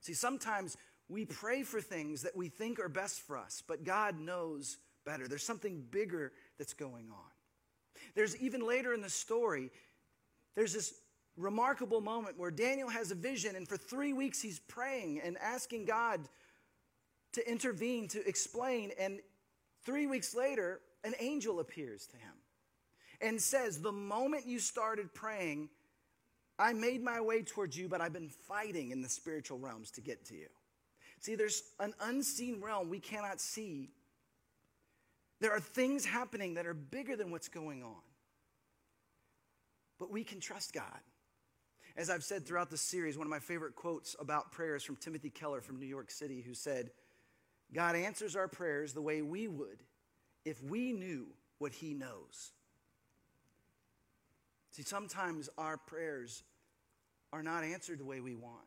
See, 0.00 0.14
sometimes 0.14 0.76
we 1.08 1.24
pray 1.24 1.62
for 1.62 1.80
things 1.80 2.22
that 2.22 2.36
we 2.36 2.48
think 2.48 2.78
are 2.78 2.88
best 2.88 3.20
for 3.20 3.36
us, 3.36 3.62
but 3.66 3.84
God 3.84 4.18
knows 4.18 4.78
better. 5.04 5.28
There's 5.28 5.44
something 5.44 5.84
bigger 5.90 6.32
that's 6.58 6.74
going 6.74 7.10
on. 7.10 8.02
There's 8.14 8.36
even 8.36 8.66
later 8.66 8.94
in 8.94 9.00
the 9.00 9.10
story, 9.10 9.70
there's 10.54 10.72
this 10.72 10.94
remarkable 11.36 12.00
moment 12.00 12.38
where 12.38 12.50
Daniel 12.50 12.88
has 12.88 13.10
a 13.10 13.14
vision, 13.14 13.56
and 13.56 13.66
for 13.68 13.76
three 13.76 14.12
weeks 14.12 14.40
he's 14.40 14.60
praying 14.60 15.20
and 15.20 15.36
asking 15.38 15.84
God 15.84 16.20
to 17.32 17.50
intervene, 17.50 18.08
to 18.08 18.26
explain. 18.26 18.92
And 18.98 19.20
three 19.84 20.06
weeks 20.06 20.34
later, 20.34 20.80
an 21.02 21.14
angel 21.18 21.60
appears 21.60 22.06
to 22.06 22.16
him 22.16 22.34
and 23.20 23.40
says, 23.40 23.80
The 23.80 23.92
moment 23.92 24.46
you 24.46 24.58
started 24.58 25.12
praying, 25.12 25.68
I 26.58 26.72
made 26.72 27.02
my 27.02 27.20
way 27.20 27.42
towards 27.42 27.76
you, 27.76 27.88
but 27.88 28.00
I've 28.00 28.12
been 28.12 28.28
fighting 28.28 28.90
in 28.90 29.02
the 29.02 29.08
spiritual 29.08 29.58
realms 29.58 29.90
to 29.92 30.00
get 30.00 30.24
to 30.26 30.34
you. 30.34 30.46
See, 31.20 31.34
there's 31.34 31.62
an 31.80 31.94
unseen 32.00 32.60
realm 32.60 32.88
we 32.88 33.00
cannot 33.00 33.40
see. 33.40 33.90
There 35.40 35.50
are 35.50 35.60
things 35.60 36.04
happening 36.04 36.54
that 36.54 36.66
are 36.66 36.74
bigger 36.74 37.16
than 37.16 37.30
what's 37.30 37.48
going 37.48 37.82
on. 37.82 38.02
But 39.98 40.10
we 40.10 40.22
can 40.22 40.38
trust 40.38 40.72
God. 40.72 41.00
As 41.96 42.10
I've 42.10 42.24
said 42.24 42.44
throughout 42.44 42.70
the 42.70 42.76
series, 42.76 43.16
one 43.16 43.26
of 43.26 43.30
my 43.30 43.38
favorite 43.38 43.76
quotes 43.76 44.16
about 44.18 44.50
prayer 44.50 44.74
is 44.74 44.82
from 44.82 44.96
Timothy 44.96 45.30
Keller 45.30 45.60
from 45.60 45.78
New 45.78 45.86
York 45.86 46.10
City, 46.10 46.42
who 46.44 46.54
said, 46.54 46.90
God 47.72 47.94
answers 47.94 48.34
our 48.34 48.48
prayers 48.48 48.92
the 48.92 49.02
way 49.02 49.22
we 49.22 49.46
would 49.46 49.82
if 50.44 50.62
we 50.62 50.92
knew 50.92 51.26
what 51.58 51.72
He 51.72 51.94
knows. 51.94 52.52
See, 54.72 54.82
sometimes 54.82 55.48
our 55.56 55.76
prayers 55.76 56.42
are 57.32 57.44
not 57.44 57.62
answered 57.62 58.00
the 58.00 58.04
way 58.04 58.20
we 58.20 58.34
want. 58.34 58.66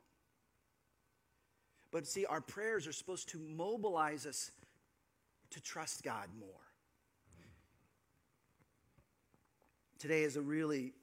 But 1.92 2.08
see, 2.08 2.26
our 2.26 2.42
prayers 2.42 2.88
are 2.88 2.94
supposed 2.94 3.30
to 3.30 3.40
mobilize 3.40 4.26
us 4.26 4.52
to 5.52 5.62
trust 5.62 6.04
God 6.04 6.28
more. 6.40 6.50
Today 10.00 10.24
is 10.24 10.38
a 10.38 10.42
really 10.42 10.94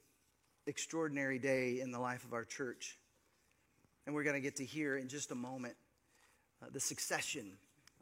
extraordinary 0.67 1.39
day 1.39 1.79
in 1.79 1.91
the 1.91 1.99
life 1.99 2.23
of 2.23 2.33
our 2.33 2.45
church. 2.45 2.97
And 4.05 4.13
we're 4.13 4.23
going 4.23 4.35
to 4.35 4.41
get 4.41 4.57
to 4.57 4.65
hear 4.65 4.97
in 4.97 5.07
just 5.07 5.31
a 5.31 5.35
moment 5.35 5.75
uh, 6.61 6.67
the 6.71 6.79
succession 6.79 7.53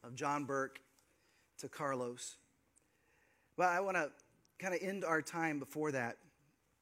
of 0.03 0.15
John 0.15 0.45
Burke 0.45 0.79
to 1.59 1.69
Carlos. 1.69 2.35
But 3.57 3.67
I 3.67 3.79
want 3.79 3.97
to 3.97 4.11
kind 4.59 4.73
of 4.73 4.81
end 4.81 5.05
our 5.05 5.21
time 5.21 5.59
before 5.59 5.91
that 5.91 6.17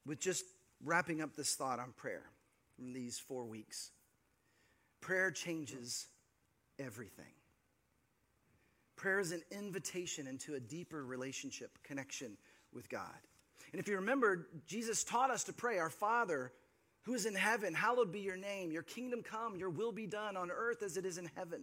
with 0.06 0.20
just 0.20 0.44
wrapping 0.84 1.20
up 1.20 1.36
this 1.36 1.54
thought 1.54 1.78
on 1.78 1.92
prayer 1.96 2.24
from 2.76 2.92
these 2.92 3.18
four 3.18 3.44
weeks. 3.44 3.90
Prayer 5.00 5.30
changes 5.30 6.06
everything. 6.78 7.32
Prayer 8.96 9.20
is 9.20 9.32
an 9.32 9.42
invitation 9.50 10.26
into 10.26 10.54
a 10.54 10.60
deeper 10.60 11.04
relationship, 11.04 11.78
connection 11.82 12.36
with 12.72 12.88
God. 12.88 13.18
And 13.72 13.80
if 13.80 13.88
you 13.88 13.96
remember, 13.96 14.48
Jesus 14.66 15.02
taught 15.02 15.30
us 15.30 15.44
to 15.44 15.52
pray, 15.52 15.78
Our 15.78 15.90
Father 15.90 16.52
who 17.02 17.14
is 17.14 17.26
in 17.26 17.34
heaven, 17.34 17.74
hallowed 17.74 18.12
be 18.12 18.20
your 18.20 18.36
name. 18.36 18.70
Your 18.70 18.82
kingdom 18.82 19.22
come, 19.22 19.56
your 19.56 19.70
will 19.70 19.92
be 19.92 20.06
done 20.06 20.36
on 20.36 20.50
earth 20.50 20.82
as 20.82 20.96
it 20.96 21.04
is 21.04 21.18
in 21.18 21.30
heaven. 21.36 21.62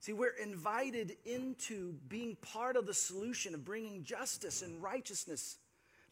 See, 0.00 0.12
we're 0.12 0.36
invited 0.42 1.16
into 1.24 1.94
being 2.08 2.36
part 2.36 2.76
of 2.76 2.86
the 2.86 2.94
solution 2.94 3.54
of 3.54 3.64
bringing 3.64 4.02
justice 4.02 4.62
and 4.62 4.82
righteousness, 4.82 5.58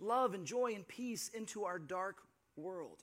love 0.01 0.35
and 0.35 0.47
joy 0.47 0.73
and 0.75 0.87
peace 0.87 1.31
into 1.35 1.65
our 1.65 1.79
dark 1.79 2.19
world. 2.57 3.03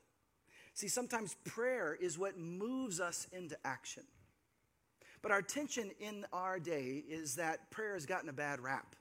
See, 0.74 0.88
sometimes 0.88 1.36
prayer 1.46 1.98
is 2.00 2.18
what 2.18 2.38
moves 2.38 3.00
us 3.00 3.28
into 3.32 3.58
action. 3.64 4.04
But 5.22 5.32
our 5.32 5.42
tension 5.42 5.92
in 6.00 6.26
our 6.32 6.60
day 6.60 7.04
is 7.08 7.36
that 7.36 7.70
prayer 7.72 7.94
has 7.94 8.06
gotten 8.06 8.30
a 8.30 8.34
bad 8.34 8.60
rap 8.60 8.96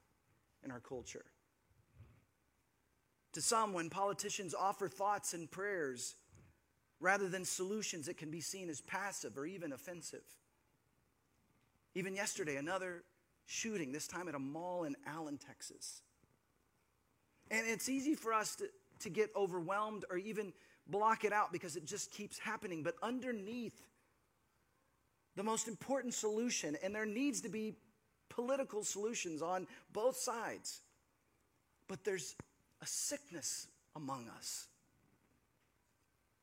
in 0.65 0.71
our 0.71 0.81
culture. 0.81 1.25
To 3.35 3.43
some, 3.43 3.73
when 3.73 3.91
politicians 3.91 4.55
offer 4.55 4.89
thoughts 4.89 5.35
and 5.35 5.51
prayers 5.51 6.15
rather 7.01 7.29
than 7.29 7.45
solutions, 7.45 8.09
it 8.09 8.17
can 8.17 8.31
be 8.31 8.41
seen 8.41 8.69
as 8.71 8.81
passive 8.81 9.37
or 9.37 9.47
even 9.47 9.73
offensive. 9.73 10.25
Even 11.95 12.15
yesterday, 12.15 12.57
another 12.57 13.05
shooting, 13.47 13.93
this 13.93 14.07
time 14.07 14.29
at 14.29 14.35
a 14.35 14.39
mall 14.39 14.85
in 14.85 14.97
Allen, 15.07 15.39
Texas. 15.39 16.03
And 17.51 17.67
it's 17.67 17.89
easy 17.89 18.15
for 18.15 18.33
us 18.33 18.57
to, 18.57 18.69
to 19.01 19.11
get 19.11 19.31
overwhelmed 19.35 20.05
or 20.11 20.19
even 20.19 20.53
block 20.87 21.25
it 21.25 21.33
out 21.33 21.53
because 21.53 21.77
it 21.77 21.87
just 21.87 22.11
keeps 22.11 22.39
happening. 22.39 22.83
But 22.83 22.95
underneath 23.03 23.83
the 25.37 25.43
most 25.43 25.69
important 25.69 26.15
solution, 26.15 26.77
and 26.83 26.95
there 26.95 27.07
needs 27.07 27.41
to 27.43 27.49
be 27.49 27.75
political 28.29 28.85
solutions 28.85 29.41
on 29.41 29.67
both 29.93 30.17
sides, 30.17 30.81
but 31.89 32.05
there's 32.05 32.35
a 32.83 32.87
sickness 32.87 33.67
among 33.97 34.29
us 34.37 34.69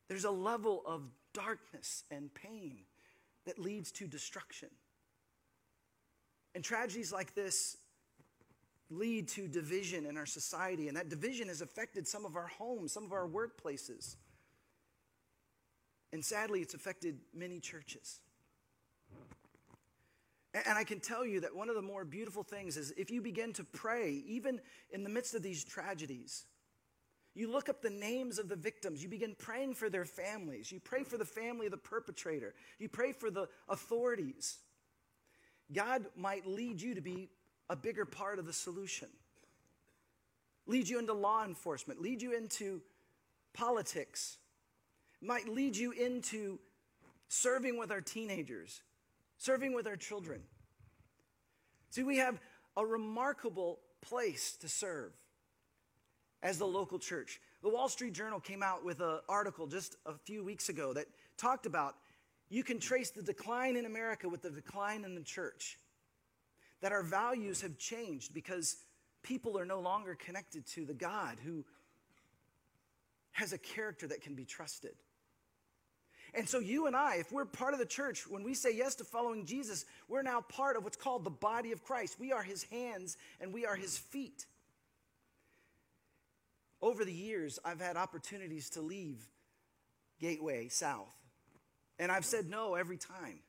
There's 0.07 0.25
a 0.25 0.31
level 0.31 0.83
of 0.85 1.01
darkness 1.33 2.03
and 2.11 2.33
pain 2.33 2.77
that 3.45 3.59
leads 3.59 3.91
to 3.93 4.07
destruction. 4.07 4.69
And 6.53 6.63
tragedies 6.63 7.11
like 7.11 7.33
this 7.35 7.77
lead 8.89 9.27
to 9.29 9.47
division 9.47 10.05
in 10.05 10.15
our 10.15 10.27
society, 10.27 10.87
and 10.87 10.95
that 10.95 11.09
division 11.09 11.47
has 11.47 11.61
affected 11.61 12.07
some 12.07 12.23
of 12.25 12.35
our 12.35 12.47
homes, 12.47 12.91
some 12.91 13.03
of 13.03 13.11
our 13.11 13.27
workplaces. 13.27 14.15
And 16.13 16.23
sadly, 16.23 16.61
it's 16.61 16.75
affected 16.75 17.19
many 17.33 17.59
churches. 17.59 18.19
And 20.63 20.77
I 20.77 20.85
can 20.85 21.01
tell 21.01 21.25
you 21.25 21.41
that 21.41 21.53
one 21.53 21.67
of 21.67 21.75
the 21.75 21.81
more 21.81 22.05
beautiful 22.05 22.43
things 22.43 22.77
is 22.77 22.91
if 22.95 23.11
you 23.11 23.21
begin 23.21 23.51
to 23.53 23.63
pray, 23.65 24.23
even 24.25 24.61
in 24.89 25.03
the 25.03 25.09
midst 25.09 25.35
of 25.35 25.43
these 25.43 25.65
tragedies, 25.65 26.45
you 27.33 27.51
look 27.51 27.67
up 27.67 27.81
the 27.81 27.89
names 27.89 28.39
of 28.39 28.47
the 28.47 28.55
victims. 28.55 29.03
You 29.03 29.09
begin 29.09 29.35
praying 29.37 29.73
for 29.73 29.89
their 29.89 30.05
families. 30.05 30.71
You 30.71 30.79
pray 30.79 31.03
for 31.03 31.17
the 31.17 31.25
family 31.25 31.65
of 31.65 31.71
the 31.71 31.77
perpetrator. 31.77 32.55
You 32.79 32.87
pray 32.87 33.11
for 33.11 33.29
the 33.29 33.49
authorities. 33.67 34.59
God 35.73 36.05
might 36.15 36.47
lead 36.47 36.81
you 36.81 36.95
to 36.95 37.01
be 37.01 37.29
a 37.69 37.75
bigger 37.75 38.05
part 38.05 38.39
of 38.39 38.45
the 38.45 38.53
solution, 38.53 39.09
lead 40.67 40.87
you 40.87 40.99
into 40.99 41.13
law 41.13 41.43
enforcement, 41.43 41.99
lead 41.99 42.21
you 42.21 42.33
into 42.33 42.81
politics, 43.53 44.37
might 45.21 45.47
lead 45.47 45.75
you 45.75 45.91
into 45.91 46.59
serving 47.27 47.77
with 47.79 47.91
our 47.91 48.01
teenagers, 48.01 48.81
serving 49.37 49.73
with 49.73 49.87
our 49.87 49.95
children. 49.95 50.41
See, 51.89 52.03
we 52.03 52.17
have 52.17 52.39
a 52.77 52.85
remarkable 52.85 53.79
place 54.01 54.57
to 54.57 54.67
serve 54.67 55.13
as 56.43 56.57
the 56.57 56.67
local 56.67 56.99
church. 56.99 57.39
The 57.63 57.69
Wall 57.69 57.89
Street 57.89 58.13
Journal 58.13 58.39
came 58.39 58.61
out 58.61 58.85
with 58.85 58.99
an 58.99 59.19
article 59.27 59.65
just 59.65 59.95
a 60.05 60.13
few 60.25 60.43
weeks 60.43 60.69
ago 60.69 60.93
that 60.93 61.07
talked 61.37 61.65
about 61.65 61.95
you 62.49 62.63
can 62.63 62.79
trace 62.79 63.09
the 63.09 63.23
decline 63.23 63.75
in 63.75 63.85
America 63.85 64.29
with 64.29 64.41
the 64.41 64.51
decline 64.51 65.03
in 65.03 65.15
the 65.15 65.23
church. 65.23 65.79
That 66.81 66.91
our 66.91 67.03
values 67.03 67.61
have 67.61 67.77
changed 67.77 68.33
because 68.33 68.77
people 69.23 69.57
are 69.57 69.65
no 69.65 69.79
longer 69.79 70.15
connected 70.15 70.67
to 70.67 70.85
the 70.85 70.93
God 70.93 71.37
who 71.43 71.65
has 73.31 73.53
a 73.53 73.57
character 73.57 74.07
that 74.07 74.21
can 74.21 74.35
be 74.35 74.45
trusted. 74.45 74.93
And 76.35 76.49
so, 76.49 76.59
you 76.59 76.87
and 76.87 76.95
I, 76.97 77.15
if 77.15 77.31
we're 77.31 77.45
part 77.45 77.73
of 77.73 77.79
the 77.79 77.85
church, 77.85 78.27
when 78.27 78.43
we 78.43 78.53
say 78.53 78.75
yes 78.75 78.95
to 78.95 79.05
following 79.05 79.45
Jesus, 79.45 79.85
we're 80.09 80.21
now 80.21 80.41
part 80.41 80.75
of 80.75 80.83
what's 80.83 80.97
called 80.97 81.23
the 81.23 81.29
body 81.29 81.71
of 81.71 81.81
Christ. 81.81 82.19
We 82.19 82.33
are 82.33 82.43
his 82.43 82.63
hands 82.63 83.15
and 83.39 83.53
we 83.53 83.65
are 83.65 83.75
his 83.75 83.97
feet. 83.97 84.45
Over 86.81 87.05
the 87.05 87.13
years, 87.13 87.57
I've 87.63 87.79
had 87.79 87.95
opportunities 87.95 88.69
to 88.71 88.81
leave 88.81 89.25
Gateway 90.19 90.67
South, 90.67 91.13
and 91.99 92.11
I've 92.11 92.25
said 92.25 92.49
no 92.49 92.75
every 92.75 92.97
time, 92.97 93.39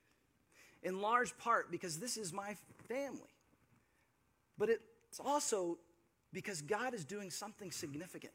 in 0.82 1.00
large 1.00 1.36
part 1.38 1.70
because 1.70 1.98
this 1.98 2.16
is 2.16 2.32
my 2.32 2.56
family. 2.88 3.34
But 4.58 4.70
it's 4.70 5.20
also 5.22 5.78
because 6.32 6.62
God 6.62 6.94
is 6.94 7.04
doing 7.04 7.30
something 7.30 7.70
significant. 7.70 8.32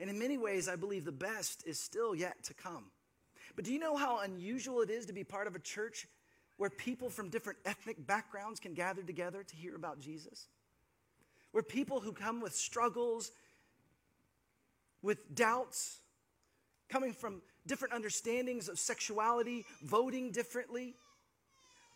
And 0.00 0.10
in 0.10 0.18
many 0.18 0.38
ways, 0.38 0.68
I 0.68 0.76
believe 0.76 1.04
the 1.04 1.12
best 1.12 1.66
is 1.66 1.78
still 1.78 2.14
yet 2.14 2.42
to 2.44 2.54
come. 2.54 2.86
But 3.56 3.64
do 3.64 3.72
you 3.72 3.78
know 3.78 3.96
how 3.96 4.20
unusual 4.20 4.82
it 4.82 4.90
is 4.90 5.06
to 5.06 5.12
be 5.12 5.24
part 5.24 5.46
of 5.46 5.54
a 5.54 5.58
church 5.58 6.06
where 6.58 6.70
people 6.70 7.08
from 7.10 7.30
different 7.30 7.58
ethnic 7.64 8.06
backgrounds 8.06 8.60
can 8.60 8.74
gather 8.74 9.02
together 9.02 9.42
to 9.42 9.56
hear 9.56 9.74
about 9.74 9.98
Jesus? 9.98 10.46
Where 11.52 11.62
people 11.62 12.00
who 12.00 12.12
come 12.12 12.40
with 12.40 12.54
struggles, 12.54 13.32
with 15.02 15.34
doubts, 15.34 15.98
coming 16.88 17.14
from 17.14 17.40
different 17.66 17.94
understandings 17.94 18.68
of 18.68 18.78
sexuality, 18.78 19.64
voting 19.82 20.30
differently, 20.30 20.94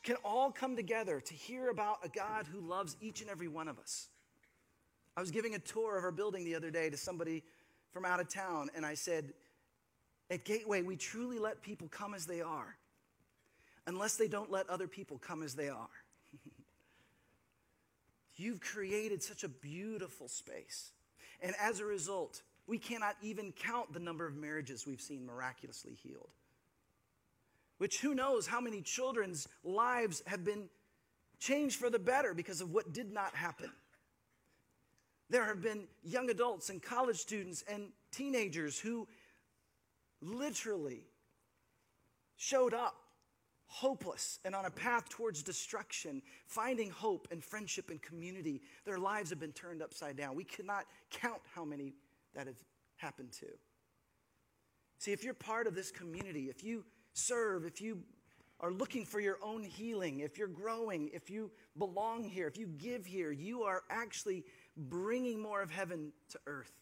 can 0.02 0.16
all 0.24 0.50
come 0.50 0.76
together 0.76 1.20
to 1.20 1.34
hear 1.34 1.68
about 1.68 1.98
a 2.02 2.08
God 2.08 2.46
who 2.46 2.60
loves 2.60 2.96
each 3.02 3.20
and 3.20 3.28
every 3.28 3.48
one 3.48 3.68
of 3.68 3.78
us. 3.78 4.08
I 5.16 5.20
was 5.20 5.30
giving 5.30 5.54
a 5.54 5.58
tour 5.58 5.98
of 5.98 6.04
our 6.04 6.10
building 6.10 6.44
the 6.44 6.54
other 6.54 6.70
day 6.70 6.88
to 6.88 6.96
somebody 6.96 7.42
from 7.92 8.06
out 8.06 8.20
of 8.20 8.28
town, 8.28 8.70
and 8.74 8.86
I 8.86 8.94
said, 8.94 9.34
At 10.30 10.44
Gateway, 10.44 10.82
we 10.82 10.96
truly 10.96 11.38
let 11.38 11.60
people 11.60 11.88
come 11.88 12.14
as 12.14 12.24
they 12.24 12.40
are, 12.40 12.76
unless 13.86 14.16
they 14.16 14.28
don't 14.28 14.50
let 14.50 14.70
other 14.70 14.86
people 14.86 15.18
come 15.18 15.42
as 15.42 15.54
they 15.54 15.68
are. 15.68 15.88
You've 18.36 18.60
created 18.60 19.22
such 19.22 19.42
a 19.42 19.48
beautiful 19.48 20.28
space. 20.28 20.92
And 21.42 21.54
as 21.60 21.80
a 21.80 21.84
result, 21.84 22.42
we 22.66 22.78
cannot 22.78 23.16
even 23.22 23.52
count 23.52 23.92
the 23.92 23.98
number 23.98 24.26
of 24.26 24.36
marriages 24.36 24.86
we've 24.86 25.00
seen 25.00 25.26
miraculously 25.26 25.94
healed. 25.94 26.30
Which 27.78 28.00
who 28.00 28.14
knows 28.14 28.46
how 28.46 28.60
many 28.60 28.82
children's 28.82 29.48
lives 29.64 30.22
have 30.26 30.44
been 30.44 30.68
changed 31.40 31.76
for 31.76 31.90
the 31.90 31.98
better 31.98 32.34
because 32.34 32.60
of 32.60 32.72
what 32.72 32.92
did 32.92 33.12
not 33.12 33.34
happen. 33.34 33.70
There 35.30 35.44
have 35.44 35.62
been 35.62 35.84
young 36.04 36.30
adults 36.30 36.70
and 36.70 36.82
college 36.82 37.16
students 37.16 37.64
and 37.68 37.88
teenagers 38.12 38.78
who 38.78 39.08
literally 40.22 41.06
showed 42.36 42.74
up 42.74 42.94
hopeless 43.66 44.40
and 44.44 44.54
on 44.54 44.64
a 44.64 44.70
path 44.70 45.08
towards 45.08 45.42
destruction, 45.42 46.20
finding 46.46 46.90
hope 46.90 47.28
and 47.30 47.42
friendship 47.42 47.90
and 47.90 48.02
community. 48.02 48.60
Their 48.84 48.98
lives 48.98 49.30
have 49.30 49.38
been 49.38 49.52
turned 49.52 49.80
upside 49.80 50.16
down. 50.16 50.34
We 50.34 50.44
cannot 50.44 50.86
count 51.10 51.40
how 51.54 51.64
many 51.64 51.94
that 52.34 52.46
have 52.46 52.56
happened 52.96 53.32
to. 53.32 53.46
See, 54.98 55.12
if 55.12 55.22
you're 55.22 55.34
part 55.34 55.66
of 55.66 55.74
this 55.74 55.90
community, 55.90 56.50
if 56.50 56.64
you 56.64 56.84
serve, 57.12 57.64
if 57.64 57.80
you 57.80 58.02
are 58.58 58.72
looking 58.72 59.06
for 59.06 59.20
your 59.20 59.38
own 59.42 59.62
healing, 59.62 60.20
if 60.20 60.36
you're 60.36 60.48
growing, 60.48 61.08
if 61.14 61.30
you 61.30 61.50
belong 61.78 62.24
here, 62.24 62.46
if 62.46 62.58
you 62.58 62.66
give 62.66 63.06
here, 63.06 63.30
you 63.30 63.62
are 63.62 63.82
actually 63.88 64.44
bringing 64.76 65.40
more 65.40 65.62
of 65.62 65.70
heaven 65.70 66.12
to 66.30 66.38
earth. 66.46 66.72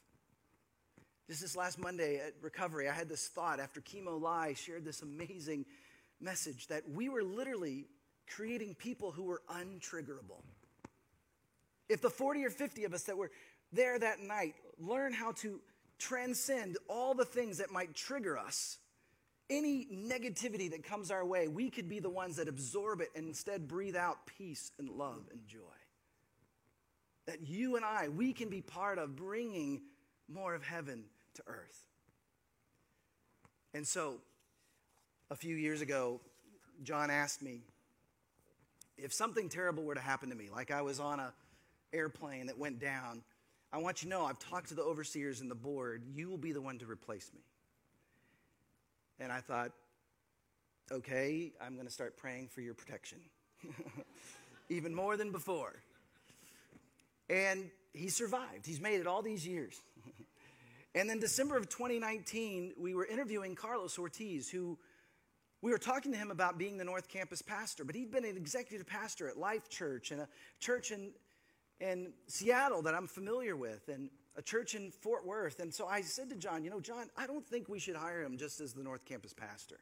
Just 1.29 1.43
this 1.43 1.57
last 1.57 1.79
Monday 1.79 2.17
at 2.17 2.33
recovery, 2.41 2.89
I 2.89 2.95
had 2.95 3.09
this 3.09 3.29
thought 3.29 3.61
after 3.61 3.81
Chemo 3.81 4.21
Lie 4.21 4.55
shared 4.55 4.85
this 4.85 5.03
amazing 5.03 5.67
message 6.21 6.67
that 6.69 6.89
we 6.89 7.09
were 7.09 7.23
literally 7.23 7.87
creating 8.27 8.75
people 8.75 9.13
who 9.13 9.25
were 9.25 9.43
untriggerable. 9.51 10.43
If 11.89 12.01
the 12.01 12.11
40 12.11 12.45
or 12.45 12.51
50 12.51 12.85
of 12.85 12.95
us 12.95 13.05
that 13.05 13.17
were 13.17 13.31
there 13.73 13.99
that 13.99 14.21
night 14.21 14.55
learn 14.79 15.13
how 15.13 15.33
to 15.33 15.61
transcend 15.99 16.79
all 16.89 17.15
the 17.15 17.25
things 17.25 17.59
that 17.59 17.71
might 17.71 17.95
trigger 17.95 18.39
us. 18.39 18.79
Any 19.51 19.87
negativity 19.87 20.71
that 20.71 20.85
comes 20.85 21.11
our 21.11 21.25
way, 21.25 21.49
we 21.49 21.71
could 21.71 21.89
be 21.89 22.01
the 22.01 22.11
ones 22.11 22.37
that 22.37 22.49
absorb 22.49 23.01
it 23.01 23.09
and 23.17 23.27
instead 23.27 23.67
breathe 23.67 23.97
out 23.97 24.27
peace 24.27 24.71
and 24.79 24.89
love 24.89 25.23
and 25.33 25.47
joy. 25.47 25.59
That 27.27 27.47
you 27.47 27.77
and 27.77 27.85
I, 27.85 28.09
we 28.09 28.33
can 28.33 28.49
be 28.49 28.61
part 28.61 28.99
of 28.99 29.17
bringing 29.17 29.83
more 30.29 30.55
of 30.55 30.63
heaven 30.63 31.05
to 31.39 31.43
earth. 31.47 31.87
And 33.75 33.87
so, 33.87 34.19
a 35.31 35.37
few 35.37 35.57
years 35.57 35.81
ago, 35.81 36.21
John 36.85 37.11
asked 37.11 37.43
me 37.43 37.63
if 38.97 39.13
something 39.13 39.49
terrible 39.49 39.85
were 39.85 39.95
to 39.95 40.01
happen 40.01 40.31
to 40.31 40.37
me, 40.37 40.49
like 40.53 40.71
I 40.71 40.83
was 40.83 41.01
on 41.01 41.21
a 41.21 41.33
airplane 41.93 42.47
that 42.47 42.59
went 42.59 42.81
down 42.81 43.23
I 43.73 43.79
want 43.79 44.03
you 44.03 44.09
to 44.09 44.17
know 44.17 44.25
I've 44.25 44.39
talked 44.39 44.69
to 44.69 44.75
the 44.75 44.83
overseers 44.83 45.41
and 45.41 45.51
the 45.51 45.55
board. 45.55 46.03
You 46.15 46.29
will 46.29 46.39
be 46.39 46.53
the 46.53 46.61
one 46.61 46.79
to 46.79 46.87
replace 46.87 47.31
me. 47.35 47.41
And 49.21 49.31
I 49.31 49.41
thought, 49.41 49.73
okay, 50.91 51.53
I'm 51.61 51.75
going 51.75 51.87
to 51.87 51.93
start 51.93 52.17
praying 52.17 52.49
for 52.49 52.63
your 52.63 52.73
protection, 52.75 53.19
even 54.71 54.95
more 54.95 55.17
than 55.17 55.33
before. 55.33 55.75
And 57.29 57.71
he 57.93 58.09
survived. 58.09 58.65
He's 58.65 58.81
made 58.81 59.01
it 59.01 59.07
all 59.07 59.23
these 59.23 59.47
years. 59.47 59.79
and 60.95 61.09
then 61.09 61.19
December 61.19 61.57
of 61.57 61.69
2019, 61.69 62.75
we 62.79 62.95
were 62.95 63.07
interviewing 63.07 63.55
Carlos 63.55 63.99
Ortiz, 63.99 64.49
who 64.49 64.79
we 65.61 65.71
were 65.71 65.79
talking 65.79 66.13
to 66.13 66.19
him 66.19 66.31
about 66.31 66.59
being 66.59 66.79
the 66.79 66.85
North 66.85 67.09
Campus 67.09 67.43
pastor, 67.43 67.85
but 67.85 67.95
he'd 67.95 68.11
been 68.11 68.25
an 68.25 68.37
executive 68.37 68.87
pastor 68.87 69.29
at 69.29 69.37
Life 69.37 69.69
Church 69.69 70.11
and 70.11 70.21
a 70.21 70.29
church 70.61 70.91
in 70.91 71.13
in 71.81 72.13
Seattle 72.27 72.83
that 72.83 72.95
I'm 72.95 73.07
familiar 73.07 73.57
with 73.57 73.89
and 73.89 74.11
a 74.37 74.43
church 74.43 74.75
in 74.75 74.91
Fort 74.91 75.27
Worth. 75.27 75.61
And 75.61 75.73
so 75.73 75.87
I 75.87 76.01
said 76.01 76.31
to 76.31 76.37
John, 76.37 76.65
you 76.65 76.71
know, 76.71 76.81
John, 76.81 77.09
I 77.17 77.27
don't 77.27 77.47
think 77.47 77.69
we 77.69 77.79
should 77.79 77.97
hire 77.97 78.23
him 78.23 78.37
just 78.37 78.61
as 78.61 78.73
the 78.73 78.83
North 78.83 79.05
Campus 79.05 79.33
pastor. 79.33 79.79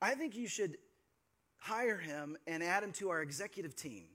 I 0.00 0.14
think 0.14 0.36
you 0.36 0.48
should 0.48 0.78
hire 1.58 1.98
him 1.98 2.36
and 2.46 2.62
add 2.62 2.82
him 2.82 2.92
to 2.92 3.10
our 3.10 3.22
executive 3.22 3.76
team. 3.76 4.06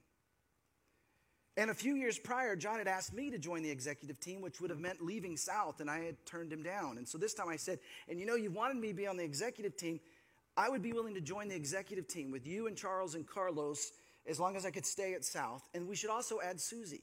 And 1.58 1.72
a 1.72 1.74
few 1.74 1.96
years 1.96 2.20
prior, 2.20 2.54
John 2.54 2.78
had 2.78 2.86
asked 2.86 3.12
me 3.12 3.30
to 3.30 3.38
join 3.38 3.64
the 3.64 3.70
executive 3.70 4.20
team, 4.20 4.40
which 4.40 4.60
would 4.60 4.70
have 4.70 4.78
meant 4.78 5.04
leaving 5.04 5.36
South, 5.36 5.80
and 5.80 5.90
I 5.90 6.04
had 6.04 6.24
turned 6.24 6.52
him 6.52 6.62
down. 6.62 6.98
And 6.98 7.08
so 7.08 7.18
this 7.18 7.34
time 7.34 7.48
I 7.48 7.56
said, 7.56 7.80
and 8.08 8.20
you 8.20 8.26
know, 8.26 8.36
you 8.36 8.52
wanted 8.52 8.76
me 8.76 8.88
to 8.88 8.94
be 8.94 9.08
on 9.08 9.16
the 9.16 9.24
executive 9.24 9.76
team. 9.76 9.98
I 10.56 10.68
would 10.68 10.82
be 10.82 10.92
willing 10.92 11.14
to 11.14 11.20
join 11.20 11.48
the 11.48 11.56
executive 11.56 12.06
team 12.06 12.30
with 12.30 12.46
you 12.46 12.68
and 12.68 12.76
Charles 12.76 13.16
and 13.16 13.26
Carlos 13.26 13.90
as 14.24 14.38
long 14.38 14.54
as 14.54 14.64
I 14.64 14.70
could 14.70 14.86
stay 14.86 15.14
at 15.14 15.24
South. 15.24 15.64
And 15.74 15.88
we 15.88 15.96
should 15.96 16.10
also 16.10 16.38
add 16.40 16.60
Susie 16.60 17.02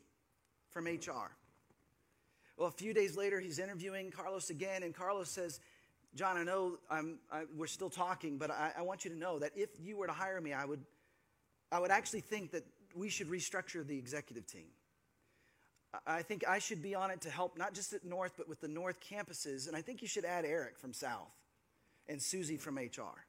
from 0.69 0.85
HR. 0.85 1.35
Well, 2.57 2.69
a 2.69 2.71
few 2.71 2.93
days 2.93 3.17
later, 3.17 3.41
he's 3.41 3.59
interviewing 3.59 4.09
Carlos 4.09 4.51
again, 4.51 4.83
and 4.83 4.95
Carlos 4.95 5.29
says, 5.29 5.59
John, 6.15 6.37
I 6.37 6.43
know 6.43 6.77
I, 6.89 7.01
we're 7.57 7.67
still 7.67 7.89
talking, 7.89 8.37
but 8.37 8.51
I, 8.51 8.71
I 8.77 8.83
want 8.83 9.03
you 9.03 9.11
to 9.11 9.17
know 9.17 9.37
that 9.39 9.51
if 9.57 9.71
you 9.81 9.97
were 9.97 10.07
to 10.07 10.13
hire 10.13 10.39
me, 10.39 10.53
I 10.53 10.63
would, 10.63 10.79
I 11.73 11.79
would 11.79 11.91
actually 11.91 12.21
think 12.21 12.51
that 12.51 12.63
we 12.95 13.09
should 13.09 13.29
restructure 13.29 13.85
the 13.85 13.97
executive 13.97 14.47
team. 14.47 14.67
I 16.05 16.21
think 16.21 16.43
I 16.47 16.59
should 16.59 16.81
be 16.81 16.95
on 16.95 17.11
it 17.11 17.21
to 17.21 17.29
help 17.29 17.57
not 17.57 17.73
just 17.73 17.93
at 17.93 18.03
North, 18.03 18.33
but 18.37 18.49
with 18.49 18.61
the 18.61 18.67
North 18.67 18.99
campuses. 18.99 19.67
And 19.67 19.75
I 19.75 19.81
think 19.81 20.01
you 20.01 20.07
should 20.07 20.25
add 20.25 20.45
Eric 20.45 20.77
from 20.77 20.93
South 20.93 21.31
and 22.07 22.21
Susie 22.21 22.57
from 22.57 22.77
HR. 22.77 23.25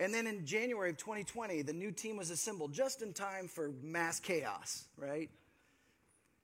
And 0.00 0.12
then 0.12 0.26
in 0.26 0.44
January 0.44 0.90
of 0.90 0.96
2020, 0.96 1.62
the 1.62 1.72
new 1.72 1.92
team 1.92 2.16
was 2.16 2.30
assembled 2.30 2.72
just 2.72 3.02
in 3.02 3.12
time 3.12 3.46
for 3.46 3.70
mass 3.82 4.18
chaos, 4.18 4.84
right? 4.96 5.30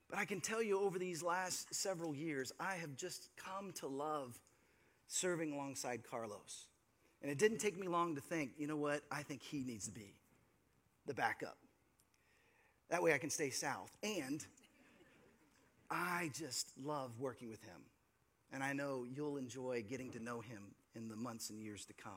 But 0.09 0.19
I 0.19 0.25
can 0.25 0.39
tell 0.39 0.63
you 0.63 0.79
over 0.79 0.97
these 0.97 1.21
last 1.21 1.73
several 1.73 2.15
years, 2.15 2.53
I 2.59 2.75
have 2.75 2.95
just 2.95 3.29
come 3.35 3.73
to 3.73 3.87
love 3.87 4.39
serving 5.07 5.51
alongside 5.51 6.03
Carlos. 6.09 6.67
And 7.21 7.29
it 7.29 7.37
didn't 7.37 7.57
take 7.57 7.77
me 7.77 7.87
long 7.87 8.15
to 8.15 8.21
think, 8.21 8.51
you 8.57 8.65
know 8.65 8.77
what? 8.77 9.01
I 9.11 9.23
think 9.23 9.41
he 9.41 9.63
needs 9.63 9.85
to 9.85 9.91
be 9.91 10.13
the 11.09 11.13
backup. 11.15 11.57
That 12.91 13.01
way 13.01 13.13
I 13.13 13.17
can 13.17 13.31
stay 13.31 13.49
south. 13.49 13.91
And 14.03 14.45
I 15.89 16.29
just 16.35 16.71
love 16.81 17.19
working 17.19 17.49
with 17.49 17.63
him. 17.63 17.81
And 18.53 18.63
I 18.63 18.73
know 18.73 19.07
you'll 19.11 19.37
enjoy 19.37 19.83
getting 19.89 20.11
to 20.11 20.23
know 20.23 20.39
him 20.39 20.61
in 20.95 21.09
the 21.09 21.15
months 21.15 21.49
and 21.49 21.59
years 21.59 21.83
to 21.85 21.93
come. 21.93 22.13